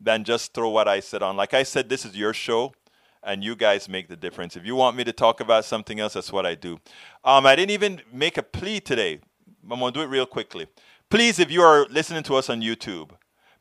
[0.00, 1.36] than just throw what I said on.
[1.36, 2.72] Like I said, this is your show,
[3.22, 4.56] and you guys make the difference.
[4.56, 6.80] If you want me to talk about something else, that's what I do.
[7.22, 9.20] Um, I didn't even make a plea today.
[9.70, 10.66] I'm gonna do it real quickly.
[11.10, 13.10] Please, if you are listening to us on YouTube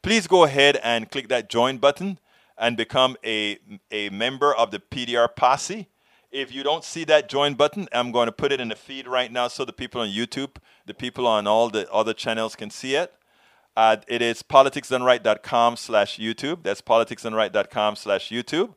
[0.05, 2.19] please go ahead and click that join button
[2.59, 3.57] and become a,
[3.89, 5.87] a member of the PDR posse.
[6.31, 9.07] If you don't see that join button, I'm going to put it in the feed
[9.07, 12.69] right now so the people on YouTube, the people on all the other channels can
[12.69, 13.15] see it.
[13.75, 16.61] Uh, it is politicsdoneright.com slash YouTube.
[16.61, 18.75] That's politicsdoneright.com slash YouTube.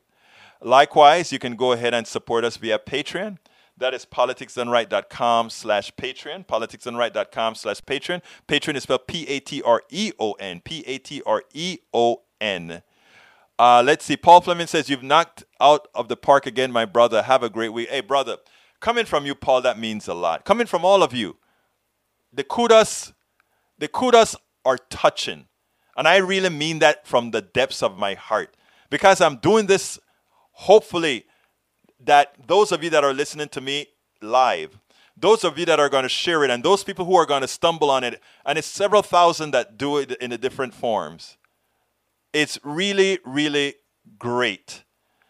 [0.63, 3.37] Likewise, you can go ahead and support us via Patreon.
[3.79, 6.45] That is politicsdoneright.com slash Patreon.
[6.45, 8.21] Politicsdoneright.com slash Patreon.
[8.45, 10.59] Patreon is spelled P A T R E O N.
[10.59, 12.83] P A T R E O N.
[13.57, 14.17] Uh, let's see.
[14.17, 17.23] Paul Fleming says, You've knocked out of the park again, my brother.
[17.23, 17.89] Have a great week.
[17.89, 18.37] Hey, brother,
[18.81, 20.43] coming from you, Paul, that means a lot.
[20.43, 21.37] Coming from all of you,
[22.33, 23.13] the kudos,
[23.77, 25.45] the kudos are touching.
[25.95, 28.55] And I really mean that from the depths of my heart.
[28.89, 29.99] Because I'm doing this,
[30.51, 31.25] hopefully,
[31.99, 33.87] that those of you that are listening to me
[34.21, 34.79] live,
[35.17, 37.41] those of you that are going to share it, and those people who are going
[37.41, 41.37] to stumble on it, and it's several thousand that do it in the different forms.
[42.31, 43.75] It's really, really
[44.17, 44.83] great.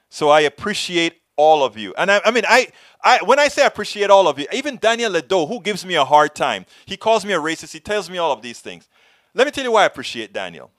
[0.10, 1.94] So I appreciate all of you.
[1.98, 2.68] And I, I mean, I,
[3.04, 6.04] I, when I say appreciate all of you, even Daniel Ledo, who gives me a
[6.04, 8.90] hard time, he calls me a racist, he tells me all of these things.
[9.34, 10.72] Let me tell you why I appreciate Daniel.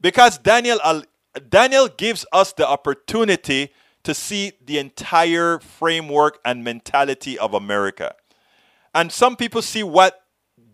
[0.00, 1.02] Because Daniel, uh,
[1.48, 3.72] Daniel gives us the opportunity
[4.04, 8.14] to see the entire framework and mentality of America.
[8.94, 10.22] And some people see what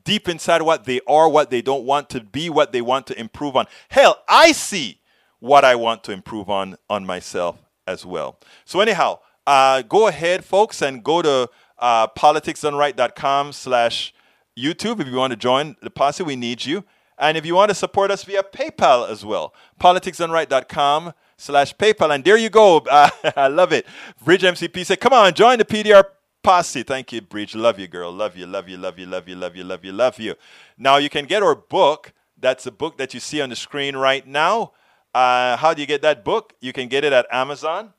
[0.04, 3.18] deep inside what they are, what they don't want to be, what they want to
[3.18, 3.66] improve on.
[3.88, 5.00] Hell, I see
[5.38, 8.38] what I want to improve on on myself as well.
[8.64, 14.14] So anyhow, uh, go ahead, folks, and go to uh, politicsdoneright.com slash
[14.58, 16.22] YouTube if you want to join the posse.
[16.22, 16.84] We need you.
[17.18, 21.14] And if you want to support us via PayPal as well, politicsdoneright.com slash
[21.48, 22.14] PayPal.
[22.14, 22.78] And there you go.
[22.78, 23.86] Uh, I love it.
[24.24, 26.04] Bridge MCP said, come on, join the PDR
[26.42, 26.82] posse.
[26.82, 27.54] Thank you, Bridge.
[27.54, 28.12] Love you, girl.
[28.12, 30.34] Love you, love you, love you, love you, love you, love you, love you.
[30.78, 32.12] Now you can get our book.
[32.38, 34.72] That's the book that you see on the screen right now.
[35.14, 36.54] Uh, how do you get that book?
[36.60, 37.92] You can get it at Amazon.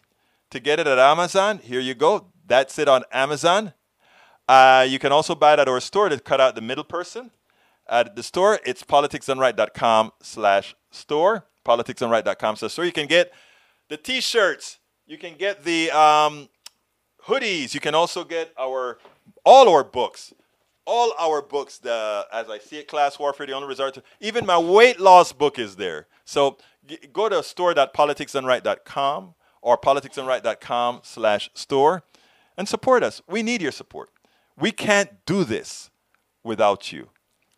[0.52, 2.28] To get it at Amazon, here you go.
[2.46, 3.74] That's it on Amazon.
[4.48, 7.32] Uh, you can also buy it at our store to cut out the middle person.
[7.88, 11.46] At the store, it's politicsdoneright.com slash store.
[11.66, 12.86] Politicsdoneright.com slash store.
[12.86, 13.32] You can get
[13.90, 14.80] the t-shirts.
[15.06, 16.50] You can get the um,
[17.26, 17.74] hoodies.
[17.74, 18.98] You can also get our
[19.46, 20.34] all our books.
[20.86, 24.58] All our books, the as I see it, class warfare, the only resort even my
[24.58, 26.08] weight loss book is there.
[26.26, 32.04] So g- go to store.politicsdoneright.com or politicsdoneright.com slash store
[32.58, 33.22] and support us.
[33.28, 34.10] We need your support.
[34.58, 35.92] We can't do this
[36.44, 37.10] without you.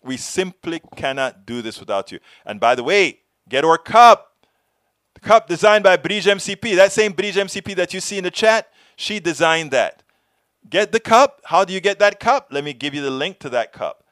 [0.04, 2.20] We simply cannot do this without you.
[2.46, 3.20] And by the way,
[3.54, 4.32] get our cup.
[5.14, 6.76] The cup designed by Bridge MCP.
[6.76, 10.02] That same Bridge MCP that you see in the chat, she designed that.
[10.68, 11.40] Get the cup.
[11.46, 12.48] How do you get that cup?
[12.50, 14.04] Let me give you the link to that cup.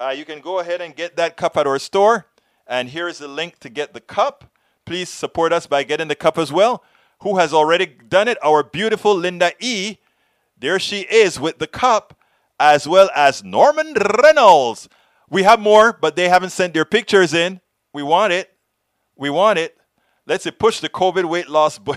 [0.00, 2.26] Uh, you can go ahead and get that cup at our store.
[2.66, 4.50] And here is the link to get the cup.
[4.84, 6.82] Please support us by getting the cup as well.
[7.20, 8.36] Who has already done it?
[8.42, 9.98] Our beautiful Linda E.
[10.58, 12.18] There she is with the cup,
[12.58, 14.88] as well as Norman Reynolds.
[15.30, 17.60] We have more, but they haven't sent their pictures in.
[17.92, 18.57] We want it.
[19.18, 19.76] We want it.
[20.26, 21.78] Let's push the COVID weight loss.
[21.78, 21.94] Bu-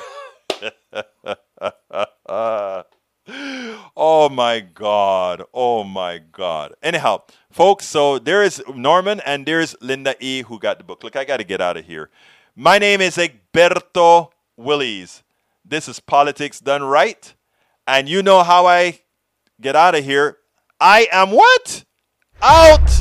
[3.96, 5.44] oh my God.
[5.54, 6.74] Oh my God.
[6.82, 10.42] Anyhow, folks, so there is Norman and there's Linda E.
[10.42, 11.04] who got the book.
[11.04, 12.10] Look, I got to get out of here.
[12.56, 15.22] My name is Egberto Willies.
[15.64, 17.34] This is Politics Done Right.
[17.86, 19.02] And you know how I
[19.62, 20.38] get out of here.
[20.80, 21.86] I am what?
[22.42, 23.01] Out!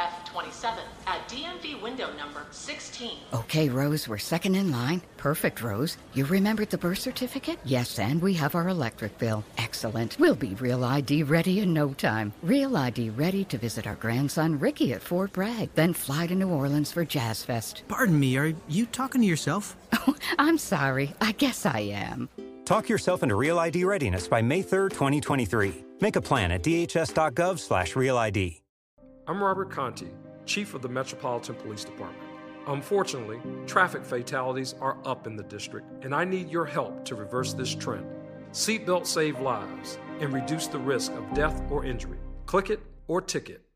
[0.00, 3.18] F27 at DMV window number 16.
[3.34, 5.02] Okay, Rose, we're second in line.
[5.18, 5.98] Perfect, Rose.
[6.14, 7.58] You remembered the birth certificate?
[7.64, 9.44] Yes, and we have our electric bill.
[9.58, 10.16] Excellent.
[10.18, 12.32] We'll be Real ID ready in no time.
[12.42, 16.48] Real ID ready to visit our grandson Ricky at Fort Bragg, then fly to New
[16.48, 17.82] Orleans for Jazz Fest.
[17.88, 19.76] Pardon me, are you talking to yourself?
[20.06, 21.12] Oh, I'm sorry.
[21.20, 22.30] I guess I am.
[22.64, 25.74] Talk yourself into Real ID readiness by May 3rd, 2023.
[26.00, 28.60] Make a plan at dhs.gov slash realid.
[29.30, 30.10] I'm Robert Contee,
[30.44, 32.28] Chief of the Metropolitan Police Department.
[32.66, 37.52] Unfortunately, traffic fatalities are up in the district, and I need your help to reverse
[37.52, 38.04] this trend.
[38.50, 42.18] Seatbelts save lives and reduce the risk of death or injury.
[42.46, 43.69] Click it or ticket